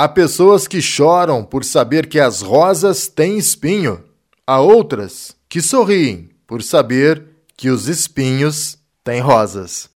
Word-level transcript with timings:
Há 0.00 0.06
pessoas 0.06 0.68
que 0.68 0.80
choram 0.80 1.44
por 1.44 1.64
saber 1.64 2.06
que 2.06 2.20
as 2.20 2.40
rosas 2.40 3.08
têm 3.08 3.36
espinho. 3.36 4.04
Há 4.46 4.60
outras 4.60 5.34
que 5.48 5.60
sorriem 5.60 6.30
por 6.46 6.62
saber 6.62 7.26
que 7.56 7.68
os 7.68 7.88
espinhos 7.88 8.78
têm 9.02 9.20
rosas. 9.20 9.90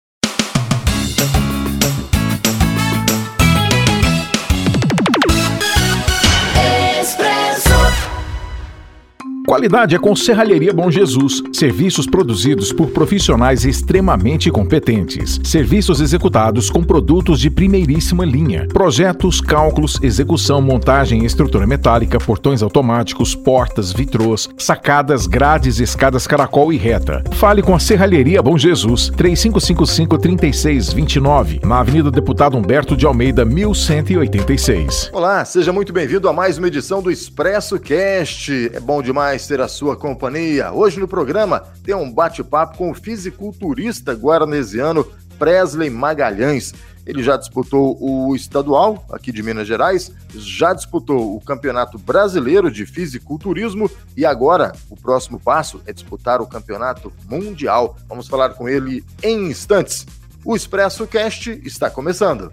Qualidade 9.47 9.95
é 9.97 9.99
com 9.99 10.15
Serralheria 10.15 10.73
Bom 10.73 10.89
Jesus. 10.89 11.43
Serviços 11.53 12.07
produzidos 12.07 12.73
por 12.73 12.91
profissionais 12.91 13.65
extremamente 13.65 14.53
competentes. 14.53 15.41
Serviços 15.43 16.01
executados 16.01 16.71
com 16.71 16.85
produtos 16.85 17.41
de 17.41 17.51
primeiríssima 17.51 18.25
linha. 18.25 18.69
Projetos, 18.69 19.41
cálculos, 19.41 19.99
execução, 20.01 20.63
montagem, 20.63 21.25
estrutura 21.25 21.67
metálica, 21.67 22.19
portões 22.19 22.63
automáticos, 22.63 23.35
portas, 23.35 23.93
vitrôs, 23.93 24.49
sacadas, 24.57 25.27
grades, 25.27 25.81
escadas 25.81 26.25
caracol 26.25 26.73
e 26.73 26.77
reta. 26.77 27.25
Fale 27.33 27.63
com 27.63 27.75
a 27.75 27.81
Serralheria 27.81 28.41
Bom 28.41 28.57
Jesus. 28.57 29.11
3555-3629. 29.11 31.65
Na 31.65 31.81
Avenida 31.81 32.13
Deputado 32.13 32.57
Humberto 32.57 32.97
de 32.97 33.07
Almeida, 33.07 33.45
1186. 33.45 35.11
Olá, 35.13 35.45
seja 35.45 35.73
muito 35.73 35.93
bem-vindo 35.93 36.29
a 36.29 36.33
mais 36.33 36.59
uma 36.59 36.69
edição 36.69 37.03
do 37.03 37.11
Expresso 37.11 37.81
Cast. 37.81 38.71
É 38.73 38.79
bom 38.79 39.03
demais 39.03 39.32
ter 39.39 39.61
a 39.61 39.69
sua 39.69 39.97
companhia. 39.97 40.73
Hoje 40.73 41.01
no 41.01 41.09
programa 41.09 41.61
tem 41.83 41.95
um 41.95 42.13
bate-papo 42.13 42.77
com 42.77 42.91
o 42.91 42.95
fisiculturista 42.95 44.13
guaranesiano 44.13 45.07
Presley 45.39 45.91
Magalhães. 45.91 46.75
Ele 47.05 47.23
já 47.23 47.37
disputou 47.37 47.97
o 48.01 48.37
estadual 48.37 49.05
aqui 49.11 49.33
de 49.33 49.43
Minas 49.43 49.67
Gerais, 49.67 50.13
já 50.35 50.73
disputou 50.73 51.35
o 51.37 51.41
Campeonato 51.41 51.99
Brasileiro 51.99 52.71
de 52.71 52.87
Fisiculturismo 52.87 53.91
e 54.17 54.25
agora 54.25 54.73
o 54.89 54.97
próximo 54.97 55.41
passo 55.41 55.81
é 55.87 55.93
disputar 55.93 56.41
o 56.41 56.47
Campeonato 56.47 57.13
Mundial. 57.29 57.97
Vamos 58.09 58.29
falar 58.29 58.51
com 58.51 58.69
ele 58.69 59.05
em 59.23 59.51
instantes. 59.51 60.07
O 60.45 60.55
Expresso 60.55 61.07
Cast 61.07 61.51
está 61.65 61.91
começando. 61.91 62.53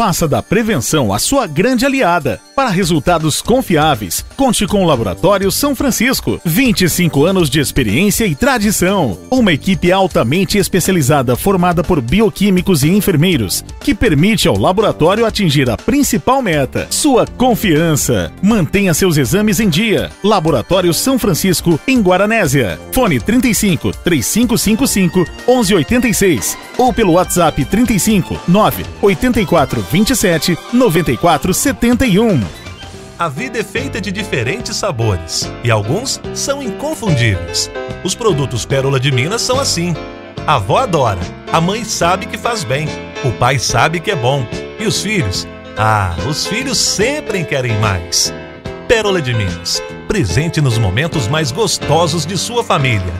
Faça 0.00 0.26
da 0.26 0.42
prevenção 0.42 1.12
a 1.12 1.18
sua 1.18 1.46
grande 1.46 1.84
aliada. 1.84 2.40
Para 2.56 2.70
resultados 2.70 3.42
confiáveis, 3.42 4.24
conte 4.34 4.66
com 4.66 4.82
o 4.82 4.86
Laboratório 4.86 5.50
São 5.50 5.76
Francisco. 5.76 6.40
25 6.42 7.26
anos 7.26 7.50
de 7.50 7.60
experiência 7.60 8.24
e 8.24 8.34
tradição. 8.34 9.18
Uma 9.30 9.52
equipe 9.52 9.92
altamente 9.92 10.56
especializada 10.56 11.36
formada 11.36 11.84
por 11.84 12.00
bioquímicos 12.00 12.82
e 12.82 12.88
enfermeiros, 12.88 13.62
que 13.78 13.94
permite 13.94 14.48
ao 14.48 14.56
laboratório 14.56 15.26
atingir 15.26 15.68
a 15.68 15.76
principal 15.76 16.40
meta: 16.40 16.86
sua 16.88 17.26
confiança. 17.26 18.32
Mantenha 18.42 18.94
seus 18.94 19.18
exames 19.18 19.60
em 19.60 19.68
dia. 19.68 20.10
Laboratório 20.24 20.94
São 20.94 21.18
Francisco, 21.18 21.78
em 21.86 22.00
Guaranésia. 22.00 22.80
Fone 22.90 23.20
35 23.20 23.92
3555 24.02 25.26
1186 25.46 26.69
ou 26.80 26.94
pelo 26.94 27.12
WhatsApp 27.12 27.62
35 27.62 28.40
9 28.48 28.86
84 29.02 29.82
27 29.82 30.58
94 30.72 31.52
71. 31.52 32.40
A 33.18 33.28
vida 33.28 33.58
é 33.58 33.62
feita 33.62 34.00
de 34.00 34.10
diferentes 34.10 34.74
sabores 34.76 35.46
e 35.62 35.70
alguns 35.70 36.18
são 36.34 36.62
inconfundíveis. 36.62 37.70
Os 38.02 38.14
produtos 38.14 38.64
Pérola 38.64 38.98
de 38.98 39.12
Minas 39.12 39.42
são 39.42 39.60
assim. 39.60 39.94
A 40.46 40.54
avó 40.54 40.78
adora, 40.78 41.20
a 41.52 41.60
mãe 41.60 41.84
sabe 41.84 42.24
que 42.24 42.38
faz 42.38 42.64
bem, 42.64 42.88
o 43.22 43.30
pai 43.32 43.58
sabe 43.58 44.00
que 44.00 44.10
é 44.10 44.16
bom 44.16 44.46
e 44.78 44.86
os 44.86 45.02
filhos? 45.02 45.46
Ah, 45.76 46.16
os 46.26 46.46
filhos 46.46 46.78
sempre 46.78 47.44
querem 47.44 47.78
mais. 47.78 48.32
Pérola 48.90 49.22
de 49.22 49.32
Minas, 49.32 49.80
presente 50.08 50.60
nos 50.60 50.76
momentos 50.76 51.28
mais 51.28 51.52
gostosos 51.52 52.26
de 52.26 52.36
sua 52.36 52.64
família. 52.64 53.14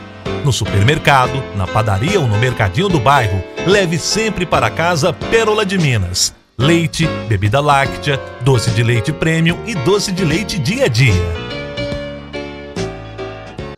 No 0.45 0.53
supermercado, 0.53 1.41
na 1.57 1.65
padaria 1.65 2.19
ou 2.19 2.27
no 2.27 2.37
mercadinho 2.39 2.89
do 2.89 2.99
bairro, 2.99 3.41
leve 3.69 3.97
sempre 3.97 4.45
para 4.45 4.69
casa 4.69 5.13
Pérola 5.13 5.65
de 5.65 5.79
Minas 5.79 6.35
leite, 6.59 7.07
bebida 7.29 7.61
láctea, 7.61 8.21
doce 8.41 8.73
de 8.73 8.83
leite 8.83 9.13
premium 9.13 9.57
e 9.65 9.77
doce 9.77 10.11
de 10.11 10.25
leite 10.25 10.59
dia 10.59 10.87
a 10.87 10.89
dia. 10.89 11.15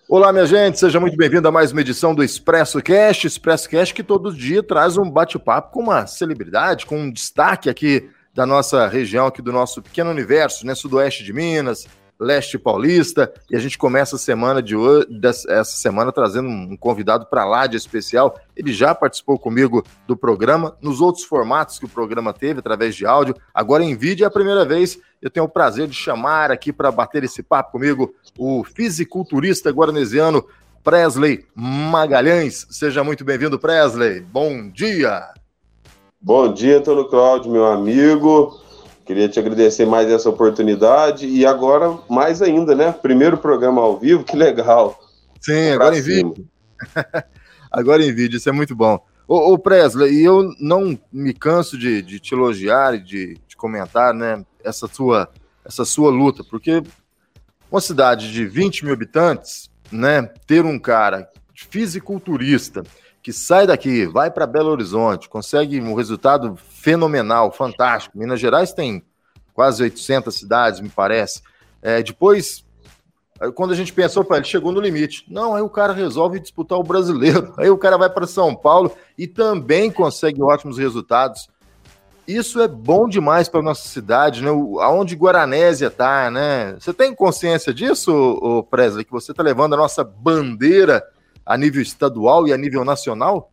Olá, 0.09 0.33
minha 0.33 0.47
gente, 0.47 0.79
seja 0.79 0.99
muito 0.99 1.17
bem-vindo 1.17 1.47
a 1.47 1.53
mais 1.53 1.73
uma 1.73 1.83
edição 1.83 2.15
do 2.15 2.25
Expresso 2.25 2.81
Cast. 2.81 3.27
Expresso 3.27 3.69
Cast 3.69 3.93
que 3.93 4.03
todo 4.03 4.35
dia 4.35 4.63
traz 4.63 4.97
um 4.97 5.11
bate-papo 5.11 5.73
com 5.73 5.81
uma 5.81 6.07
celebridade, 6.07 6.87
com 6.87 6.99
um 6.99 7.13
destaque 7.13 7.69
aqui 7.69 8.09
da 8.35 8.47
nossa 8.47 8.87
região, 8.87 9.27
aqui 9.27 9.43
do 9.43 9.53
nosso 9.53 9.83
pequeno 9.83 10.11
universo, 10.11 10.67
né? 10.67 10.75
Sudoeste 10.75 11.23
de 11.23 11.33
Minas, 11.33 11.87
leste 12.19 12.59
paulista. 12.59 13.33
E 13.51 13.57
a 13.57 13.59
gente 13.59 13.77
começa 13.77 14.17
a 14.17 14.19
semana 14.19 14.63
de 14.63 14.75
hoje, 14.77 15.07
essa 15.49 15.77
semana 15.77 16.13
trazendo 16.13 16.49
um 16.49 16.77
convidado 16.77 17.27
para 17.27 17.45
lá 17.45 17.67
de 17.67 17.77
especial. 17.77 18.39
Ele 18.57 18.73
já 18.73 18.95
participou 18.95 19.39
comigo 19.39 19.85
do 20.07 20.17
programa, 20.17 20.77
nos 20.81 21.01
outros 21.01 21.25
formatos 21.25 21.79
que 21.79 21.85
o 21.85 21.89
programa 21.89 22.33
teve, 22.33 22.61
através 22.61 22.95
de 22.95 23.05
áudio. 23.05 23.35
Agora 23.53 23.85
em 23.85 23.97
vídeo 23.97 24.25
é 24.25 24.27
a 24.27 24.31
primeira 24.31 24.65
vez. 24.65 24.99
Eu 25.21 25.31
tenho 25.31 25.47
o 25.47 25.49
prazer 25.49 25.87
de 25.89 25.95
chamar 25.95 26.51
aqui 26.51 26.73
para 26.73 26.91
bater 26.91 27.25
esse 27.25 27.43
papo 27.43 27.73
comigo 27.73 28.15
o 28.39 28.65
fisiculturista 28.65 29.71
guaranesiano 29.71 30.45
Presley 30.83 31.45
Magalhães. 31.55 32.67
Seja 32.71 33.05
muito 33.05 33.25
bem-vindo, 33.25 33.59
Presley. 33.59 34.21
Bom 34.21 34.69
dia. 34.71 35.33
Bom 36.25 36.53
dia, 36.55 36.79
Antônio 36.79 37.07
Cláudio, 37.07 37.51
meu 37.51 37.67
amigo. 37.67 38.57
Queria 39.05 39.29
te 39.29 39.41
agradecer 39.41 39.85
mais 39.85 40.09
essa 40.09 40.31
oportunidade 40.31 41.27
e 41.27 41.45
agora 41.45 41.99
mais 42.09 42.41
ainda, 42.41 42.77
né? 42.77 42.93
Primeiro 42.93 43.37
programa 43.37 43.83
ao 43.83 43.99
vivo, 43.99 44.23
que 44.23 44.37
legal. 44.37 45.01
Sim, 45.41 45.73
agora 45.73 45.99
em 45.99 46.01
vídeo. 46.01 46.49
agora 47.73 48.05
em 48.05 48.15
vídeo, 48.15 48.37
isso 48.37 48.49
é 48.49 48.53
muito 48.53 48.77
bom. 48.77 49.05
Ô, 49.27 49.53
ô 49.53 49.59
Presley, 49.59 50.23
eu 50.23 50.49
não 50.61 50.97
me 51.13 51.35
canso 51.35 51.77
de, 51.77 52.01
de 52.01 52.21
te 52.21 52.35
elogiar 52.35 52.95
e 52.95 53.01
de, 53.01 53.37
de, 53.49 53.57
comentar, 53.57 54.15
né? 54.15 54.47
Essa 54.63 54.87
sua, 54.87 55.29
essa 55.65 55.85
sua 55.85 56.13
luta, 56.13 56.45
porque 56.45 56.85
uma 57.69 57.81
cidade 57.81 58.33
de 58.33 58.47
20 58.47 58.85
mil 58.85 58.95
habitantes, 58.95 59.69
né? 59.91 60.23
Ter 60.47 60.65
um 60.65 60.79
cara 60.79 61.29
fisiculturista 61.53 62.85
que 63.23 63.33
sai 63.33 63.67
daqui, 63.67 64.05
vai 64.05 64.31
para 64.31 64.47
Belo 64.47 64.71
Horizonte, 64.71 65.29
consegue 65.29 65.81
um 65.81 65.95
resultado 65.95 66.57
fenomenal, 66.57 67.53
fantástico. 67.53 68.19
Minas 68.19 68.41
Gerais 68.41 68.73
tem 68.73 69.05
quase 69.55 69.83
800 69.83 70.35
cidades, 70.35 70.81
me 70.81 70.89
parece. 70.89 71.41
É, 71.81 72.03
depois, 72.03 72.65
quando 73.55 73.73
a 73.73 73.77
gente 73.77 73.93
pensou, 73.93 74.27
ele 74.33 74.45
chegou 74.45 74.73
no 74.73 74.81
limite. 74.81 75.25
Não, 75.29 75.55
aí 75.55 75.63
o 75.63 75.69
cara 75.69 75.93
resolve 75.93 76.41
disputar 76.41 76.79
o 76.79 76.83
brasileiro. 76.83 77.55
Aí 77.59 77.71
o 77.71 77.79
cara 77.79 77.97
vai 77.97 78.11
para 78.11 78.27
São 78.27 78.55
Paulo 78.55 78.93
e 79.17 79.27
também 79.27 79.91
consegue 79.91 80.43
ótimos 80.43 80.79
resultados. 80.79 81.49
Isso 82.27 82.61
é 82.61 82.69
bom 82.69 83.09
demais 83.09 83.49
para 83.49 83.63
nossa 83.63 83.89
cidade, 83.89 84.43
né? 84.43 84.51
Aonde 84.81 85.17
Guaranésia 85.17 85.91
tá, 85.91 86.31
né? 86.31 86.77
Você 86.79 86.93
tem 86.95 87.15
consciência 87.15 87.75
disso, 87.75 88.13
o 88.13 88.63
Presley, 88.63 89.05
que 89.05 89.11
você 89.11 89.35
tá 89.35 89.43
levando 89.43 89.75
a 89.75 89.77
nossa 89.77 90.05
bandeira 90.05 91.05
a 91.45 91.57
nível 91.57 91.83
estadual 91.83 92.47
e 92.47 92.53
a 92.53 92.57
nível 92.57 92.85
nacional? 92.85 93.51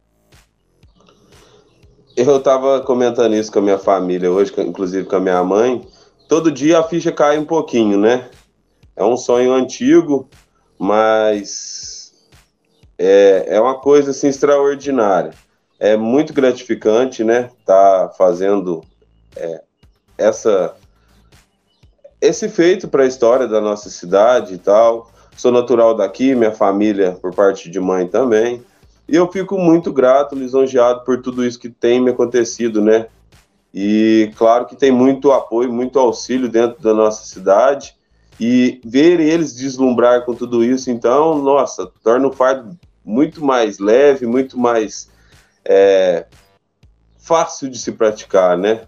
Eu 2.16 2.38
estava 2.38 2.82
comentando 2.82 3.34
isso 3.36 3.52
com 3.52 3.60
a 3.60 3.62
minha 3.62 3.80
família 3.80 4.30
hoje, 4.30 4.54
inclusive 4.58 5.06
com 5.06 5.16
a 5.16 5.20
minha 5.22 5.44
mãe. 5.44 5.88
Todo 6.28 6.52
dia 6.52 6.80
a 6.80 6.84
ficha 6.84 7.12
cai 7.12 7.38
um 7.38 7.46
pouquinho, 7.46 7.98
né? 7.98 8.30
É 8.96 9.04
um 9.04 9.16
sonho 9.16 9.54
antigo, 9.54 10.30
mas 10.78 12.14
é, 12.98 13.46
é 13.48 13.62
uma 13.62 13.80
coisa 13.80 14.12
assim 14.12 14.28
extraordinária. 14.28 15.32
É 15.80 15.96
muito 15.96 16.34
gratificante, 16.34 17.24
né? 17.24 17.50
Tá 17.66 18.14
fazendo 18.18 18.84
é, 19.38 19.64
essa 20.18 20.76
esse 22.22 22.50
feito 22.50 22.90
para 22.90 23.04
a 23.04 23.08
história 23.08 23.48
da 23.48 23.62
nossa 23.62 23.90
cidade 23.90 24.56
e 24.56 24.58
tal. 24.58 25.10
Sou 25.40 25.54
natural 25.54 25.96
daqui, 25.96 26.36
minha 26.36 26.52
família 26.52 27.14
por 27.14 27.34
parte 27.34 27.70
de 27.70 27.80
mãe 27.80 28.06
também. 28.06 28.62
E 29.08 29.16
eu 29.16 29.32
fico 29.32 29.58
muito 29.58 29.90
grato, 29.90 30.36
lisonjeado 30.36 31.06
por 31.06 31.22
tudo 31.22 31.46
isso 31.46 31.58
que 31.58 31.70
tem 31.70 32.02
me 32.02 32.12
acontecido, 32.12 32.82
né? 32.82 33.08
E 33.74 34.34
claro 34.36 34.66
que 34.66 34.76
tem 34.76 34.92
muito 34.92 35.32
apoio, 35.32 35.72
muito 35.72 35.98
auxílio 35.98 36.50
dentro 36.50 36.84
da 36.84 36.94
nossa 36.94 37.26
cidade. 37.26 37.96
E 38.38 38.82
ver 38.84 39.22
eles 39.22 39.56
deslumbrar 39.56 40.26
com 40.26 40.36
tudo 40.36 40.62
isso, 40.62 40.92
então, 40.92 41.42
nossa, 41.42 41.90
torna 42.04 42.28
o 42.28 42.34
fardo 42.34 42.78
muito 43.06 43.42
mais 43.42 43.80
leve, 43.80 44.26
muito 44.26 44.60
mais 44.60 45.10
é, 45.64 46.26
fácil 47.18 47.70
de 47.70 47.78
se 47.78 47.94
praticar, 47.94 48.58
né? 48.58 48.82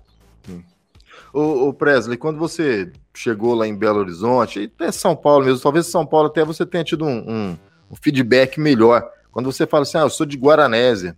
O, 1.33 1.69
o 1.69 1.73
Presley, 1.73 2.17
quando 2.17 2.39
você 2.39 2.91
chegou 3.13 3.53
lá 3.53 3.67
em 3.67 3.75
Belo 3.75 3.99
Horizonte, 3.99 4.59
e 4.59 4.65
até 4.65 4.91
São 4.91 5.15
Paulo 5.15 5.45
mesmo, 5.45 5.61
talvez 5.61 5.87
São 5.87 6.05
Paulo 6.05 6.27
até 6.27 6.43
você 6.43 6.65
tenha 6.65 6.83
tido 6.83 7.05
um, 7.05 7.17
um, 7.29 7.57
um 7.91 7.95
feedback 7.95 8.59
melhor. 8.59 9.09
Quando 9.31 9.51
você 9.51 9.65
fala 9.65 9.83
assim, 9.83 9.97
ah, 9.97 10.01
eu 10.01 10.09
sou 10.09 10.25
de 10.25 10.37
Guaranésia, 10.37 11.17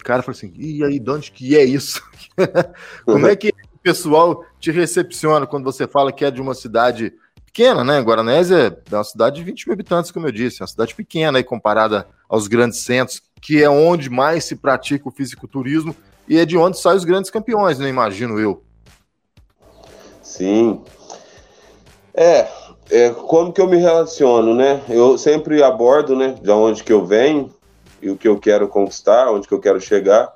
o 0.00 0.04
cara 0.04 0.22
fala 0.22 0.36
assim, 0.36 0.52
e 0.56 0.82
aí, 0.82 0.98
de 0.98 1.10
onde 1.10 1.30
que 1.30 1.56
é 1.56 1.64
isso? 1.64 2.02
Como 3.04 3.26
é 3.26 3.36
que 3.36 3.52
pessoal 3.82 4.44
te 4.58 4.70
recepciona 4.70 5.46
quando 5.46 5.64
você 5.64 5.86
fala 5.86 6.12
que 6.12 6.24
é 6.24 6.30
de 6.30 6.40
uma 6.40 6.54
cidade 6.54 7.12
pequena, 7.44 7.82
né? 7.82 8.00
Guaranésia 8.00 8.78
é 8.90 8.94
uma 8.94 9.04
cidade 9.04 9.36
de 9.36 9.44
20 9.44 9.66
mil 9.66 9.74
habitantes, 9.74 10.10
como 10.10 10.26
eu 10.26 10.32
disse, 10.32 10.60
é 10.60 10.64
uma 10.64 10.68
cidade 10.68 10.94
pequena 10.94 11.38
aí 11.38 11.44
comparada 11.44 12.06
aos 12.28 12.46
grandes 12.46 12.80
centros, 12.80 13.22
que 13.40 13.62
é 13.62 13.68
onde 13.68 14.08
mais 14.08 14.44
se 14.44 14.56
pratica 14.56 15.08
o 15.08 15.12
fisiculturismo 15.12 15.96
e 16.28 16.38
é 16.38 16.44
de 16.44 16.56
onde 16.56 16.78
saem 16.78 16.96
os 16.96 17.04
grandes 17.04 17.30
campeões, 17.30 17.78
né? 17.78 17.88
Imagino 17.88 18.38
eu. 18.38 18.62
Sim. 20.30 20.80
É, 22.14 22.46
é, 22.88 23.10
como 23.10 23.52
que 23.52 23.60
eu 23.60 23.68
me 23.68 23.76
relaciono, 23.76 24.54
né? 24.54 24.80
Eu 24.88 25.18
sempre 25.18 25.60
abordo, 25.62 26.14
né, 26.14 26.36
de 26.40 26.50
onde 26.50 26.84
que 26.84 26.92
eu 26.92 27.04
venho 27.04 27.52
e 28.00 28.10
o 28.10 28.16
que 28.16 28.28
eu 28.28 28.38
quero 28.38 28.68
conquistar, 28.68 29.30
onde 29.30 29.48
que 29.48 29.54
eu 29.54 29.60
quero 29.60 29.80
chegar. 29.80 30.32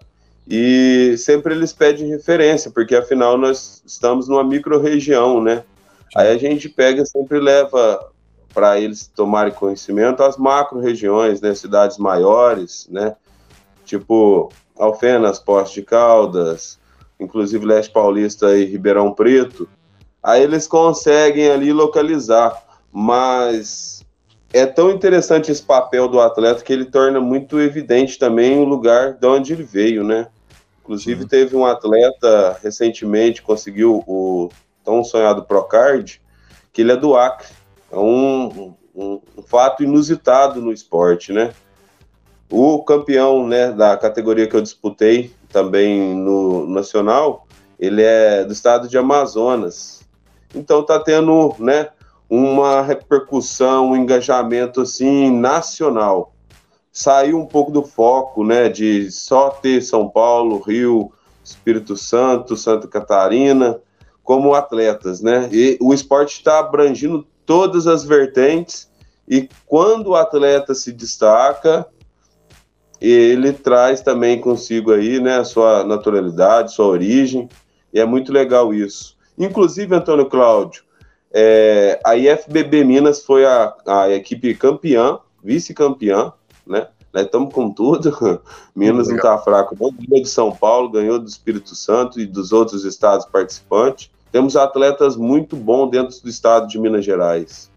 E 0.48 1.14
sempre 1.16 1.54
eles 1.54 1.72
pedem 1.72 2.08
referência, 2.08 2.70
porque 2.70 2.96
afinal 2.96 3.38
nós 3.38 3.82
estamos 3.86 4.28
numa 4.28 4.42
micro-região, 4.42 5.40
né? 5.40 5.62
Aí 6.14 6.28
a 6.28 6.36
gente 6.36 6.68
pega 6.68 7.02
e 7.02 7.06
sempre 7.06 7.38
leva 7.38 8.10
para 8.52 8.78
eles 8.78 9.06
tomarem 9.06 9.52
conhecimento 9.52 10.22
as 10.22 10.36
macro-regiões, 10.36 11.40
né? 11.40 11.54
Cidades 11.54 11.98
maiores, 11.98 12.88
né? 12.90 13.14
Tipo 13.84 14.50
Alfenas, 14.76 15.38
Poste 15.38 15.80
de 15.80 15.86
Caldas, 15.86 16.78
inclusive 17.18 17.64
Leste 17.64 17.92
Paulista 17.92 18.56
e 18.56 18.64
Ribeirão 18.64 19.12
Preto 19.12 19.68
aí 20.24 20.42
eles 20.42 20.66
conseguem 20.66 21.50
ali 21.50 21.72
localizar. 21.72 22.60
Mas 22.90 24.02
é 24.52 24.64
tão 24.64 24.90
interessante 24.90 25.52
esse 25.52 25.62
papel 25.62 26.08
do 26.08 26.20
atleta 26.20 26.62
que 26.62 26.72
ele 26.72 26.86
torna 26.86 27.20
muito 27.20 27.60
evidente 27.60 28.18
também 28.18 28.58
o 28.58 28.64
lugar 28.64 29.12
de 29.12 29.26
onde 29.26 29.52
ele 29.52 29.64
veio, 29.64 30.02
né? 30.02 30.28
Inclusive, 30.82 31.22
uhum. 31.22 31.28
teve 31.28 31.56
um 31.56 31.66
atleta 31.66 32.58
recentemente 32.62 33.42
conseguiu 33.42 34.04
o 34.06 34.48
tão 34.84 35.02
sonhado 35.02 35.44
Procard, 35.44 36.20
que 36.72 36.82
ele 36.82 36.92
é 36.92 36.96
do 36.96 37.16
Acre. 37.16 37.48
É 37.90 37.96
um, 37.96 38.74
um, 38.94 39.20
um 39.36 39.42
fato 39.42 39.82
inusitado 39.82 40.60
no 40.60 40.72
esporte, 40.72 41.32
né? 41.32 41.52
O 42.50 42.82
campeão 42.84 43.46
né, 43.48 43.72
da 43.72 43.96
categoria 43.96 44.46
que 44.46 44.54
eu 44.54 44.60
disputei 44.62 45.32
também 45.48 46.14
no 46.14 46.68
Nacional, 46.68 47.46
ele 47.80 48.02
é 48.02 48.44
do 48.44 48.52
estado 48.52 48.86
de 48.86 48.96
Amazonas. 48.98 50.03
Então 50.54 50.80
está 50.80 50.98
tendo, 50.98 51.54
né, 51.58 51.88
uma 52.28 52.82
repercussão, 52.82 53.90
um 53.90 53.96
engajamento 53.96 54.80
assim 54.80 55.30
nacional. 55.30 56.32
Saiu 56.92 57.38
um 57.38 57.46
pouco 57.46 57.72
do 57.72 57.82
foco, 57.82 58.44
né, 58.44 58.68
de 58.68 59.10
só 59.10 59.50
ter 59.50 59.82
São 59.82 60.08
Paulo, 60.08 60.58
Rio, 60.60 61.12
Espírito 61.42 61.96
Santo, 61.96 62.56
Santa 62.56 62.86
Catarina 62.88 63.80
como 64.22 64.54
atletas, 64.54 65.20
né? 65.20 65.50
E 65.52 65.76
o 65.80 65.92
esporte 65.92 66.38
está 66.38 66.58
abrangindo 66.58 67.26
todas 67.44 67.86
as 67.86 68.04
vertentes 68.04 68.90
e 69.28 69.48
quando 69.66 70.08
o 70.08 70.16
atleta 70.16 70.74
se 70.74 70.92
destaca, 70.92 71.86
ele 73.00 73.52
traz 73.52 74.00
também 74.00 74.40
consigo 74.40 74.92
aí, 74.92 75.20
né, 75.20 75.36
a 75.36 75.44
sua 75.44 75.84
naturalidade, 75.84 76.72
sua 76.72 76.86
origem, 76.86 77.48
e 77.92 78.00
é 78.00 78.04
muito 78.04 78.32
legal 78.32 78.72
isso. 78.72 79.16
Inclusive, 79.38 79.94
Antônio 79.94 80.26
Cláudio, 80.26 80.82
é, 81.32 82.00
a 82.04 82.16
IFBB 82.16 82.84
Minas 82.84 83.24
foi 83.24 83.44
a, 83.44 83.74
a 83.86 84.10
equipe 84.10 84.54
campeã, 84.54 85.18
vice-campeã, 85.42 86.32
né? 86.66 86.88
Nós 87.12 87.26
estamos 87.26 87.54
com 87.54 87.70
tudo. 87.70 88.40
Minas 88.74 89.08
não 89.08 89.16
está 89.16 89.38
fraco. 89.38 89.76
Ganhou 89.76 90.22
de 90.22 90.28
São 90.28 90.50
Paulo, 90.50 90.90
ganhou 90.90 91.18
do 91.18 91.28
Espírito 91.28 91.74
Santo 91.76 92.20
e 92.20 92.26
dos 92.26 92.52
outros 92.52 92.84
estados 92.84 93.24
participantes. 93.26 94.10
Temos 94.32 94.56
atletas 94.56 95.16
muito 95.16 95.54
bons 95.54 95.90
dentro 95.90 96.20
do 96.20 96.28
estado 96.28 96.66
de 96.66 96.78
Minas 96.78 97.04
Gerais. 97.04 97.70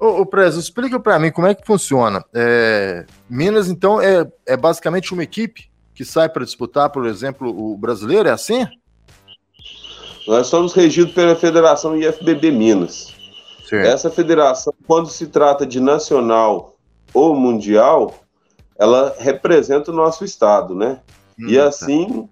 Ô, 0.00 0.22
ô 0.22 0.26
Prezo, 0.26 0.58
explica 0.58 0.98
para 0.98 1.18
mim 1.18 1.30
como 1.30 1.46
é 1.46 1.54
que 1.54 1.66
funciona. 1.66 2.24
É, 2.34 3.04
Minas, 3.28 3.68
então, 3.68 4.00
é, 4.00 4.26
é 4.46 4.56
basicamente 4.56 5.12
uma 5.12 5.22
equipe 5.22 5.70
que 5.94 6.04
sai 6.04 6.30
para 6.30 6.44
disputar, 6.44 6.88
por 6.88 7.06
exemplo, 7.06 7.48
o 7.50 7.76
brasileiro, 7.76 8.28
é 8.28 8.32
assim? 8.32 8.66
Nós 10.26 10.46
somos 10.46 10.72
regidos 10.72 11.12
pela 11.12 11.34
Federação 11.34 11.96
IFBB 11.96 12.50
Minas. 12.50 13.14
Essa 13.86 14.10
federação, 14.10 14.72
quando 14.86 15.08
se 15.08 15.26
trata 15.26 15.66
de 15.66 15.80
nacional 15.80 16.76
ou 17.12 17.34
mundial, 17.34 18.14
ela 18.78 19.14
representa 19.18 19.90
o 19.90 19.94
nosso 19.94 20.24
estado, 20.24 20.74
né? 20.74 21.00
Hum, 21.38 21.48
e 21.48 21.56
tá. 21.56 21.66
assim, 21.66 22.28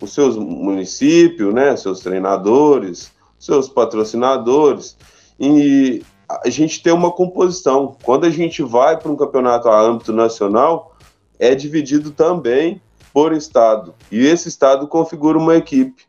os 0.00 0.12
seus 0.12 0.36
municípios, 0.36 1.52
né, 1.52 1.76
seus 1.76 2.00
treinadores, 2.00 3.12
seus 3.38 3.68
patrocinadores, 3.68 4.96
e 5.38 6.02
a 6.28 6.48
gente 6.48 6.82
tem 6.82 6.92
uma 6.92 7.10
composição. 7.10 7.96
Quando 8.02 8.24
a 8.24 8.30
gente 8.30 8.62
vai 8.62 8.96
para 8.96 9.10
um 9.10 9.16
campeonato 9.16 9.68
a 9.68 9.80
âmbito 9.80 10.12
nacional, 10.12 10.96
é 11.38 11.54
dividido 11.54 12.10
também 12.10 12.80
por 13.12 13.32
estado. 13.32 13.94
E 14.10 14.26
esse 14.26 14.48
estado 14.48 14.88
configura 14.88 15.38
uma 15.38 15.56
equipe. 15.56 16.04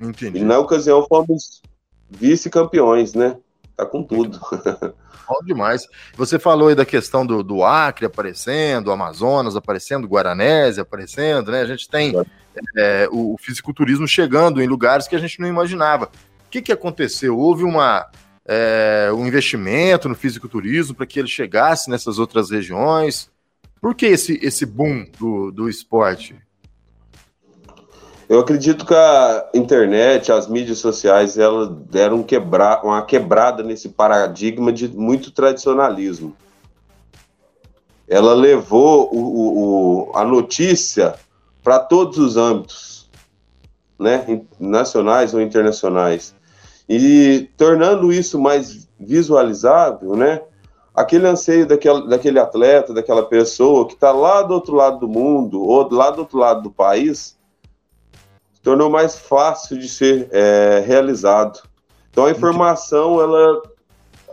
Entendi. 0.00 0.38
E 0.38 0.44
na 0.44 0.58
ocasião 0.58 1.06
fomos 1.08 1.62
vice-campeões, 2.10 3.14
né? 3.14 3.36
Tá 3.76 3.84
com 3.86 4.02
tudo. 4.02 4.38
Bom 5.26 5.38
demais. 5.44 5.86
Você 6.16 6.38
falou 6.38 6.68
aí 6.68 6.74
da 6.74 6.84
questão 6.84 7.26
do, 7.26 7.42
do 7.42 7.64
Acre 7.64 8.06
aparecendo, 8.06 8.92
Amazonas 8.92 9.56
aparecendo, 9.56 10.06
Guaranese 10.06 10.80
aparecendo, 10.80 11.50
né? 11.50 11.62
A 11.62 11.66
gente 11.66 11.88
tem 11.88 12.14
é, 12.76 13.08
o, 13.10 13.34
o 13.34 13.38
fisiculturismo 13.38 14.06
chegando 14.06 14.62
em 14.62 14.66
lugares 14.66 15.08
que 15.08 15.16
a 15.16 15.18
gente 15.18 15.40
não 15.40 15.48
imaginava. 15.48 16.06
O 16.46 16.50
que, 16.50 16.60
que 16.60 16.72
aconteceu? 16.72 17.38
Houve 17.38 17.64
uma, 17.64 18.06
é, 18.46 19.10
um 19.14 19.26
investimento 19.26 20.08
no 20.08 20.14
fisiculturismo 20.14 20.94
para 20.94 21.06
que 21.06 21.18
ele 21.18 21.28
chegasse 21.28 21.90
nessas 21.90 22.18
outras 22.18 22.50
regiões? 22.50 23.30
Por 23.80 23.94
que 23.94 24.06
esse, 24.06 24.38
esse 24.42 24.64
boom 24.66 25.06
do, 25.18 25.50
do 25.50 25.68
esporte? 25.68 26.36
Eu 28.34 28.40
acredito 28.40 28.84
que 28.84 28.92
a 28.92 29.48
internet, 29.54 30.32
as 30.32 30.48
mídias 30.48 30.78
sociais, 30.78 31.38
elas 31.38 31.68
deram 31.88 32.20
quebrar, 32.20 32.84
uma 32.84 33.00
quebrada 33.00 33.62
nesse 33.62 33.90
paradigma 33.90 34.72
de 34.72 34.88
muito 34.88 35.30
tradicionalismo. 35.30 36.34
Ela 38.08 38.34
levou 38.34 39.08
o, 39.14 40.08
o, 40.08 40.16
a 40.16 40.24
notícia 40.24 41.14
para 41.62 41.78
todos 41.78 42.18
os 42.18 42.36
âmbitos, 42.36 43.08
né, 43.96 44.42
nacionais 44.58 45.32
ou 45.32 45.40
internacionais, 45.40 46.34
e 46.88 47.48
tornando 47.56 48.12
isso 48.12 48.36
mais 48.36 48.88
visualizável, 48.98 50.16
né, 50.16 50.42
aquele 50.92 51.28
anseio 51.28 51.68
daquele 51.68 52.40
atleta, 52.40 52.92
daquela 52.92 53.22
pessoa 53.22 53.86
que 53.86 53.94
está 53.94 54.10
lá 54.10 54.42
do 54.42 54.54
outro 54.54 54.74
lado 54.74 54.98
do 54.98 55.08
mundo 55.08 55.62
ou 55.62 55.88
lá 55.94 56.10
do 56.10 56.22
outro 56.22 56.36
lado 56.36 56.62
do 56.62 56.70
país 56.72 57.36
tornou 58.64 58.88
mais 58.88 59.16
fácil 59.16 59.78
de 59.78 59.86
ser 59.86 60.28
é, 60.32 60.82
realizado. 60.84 61.60
Então 62.10 62.24
a 62.24 62.30
informação 62.30 63.20
ela, 63.20 63.62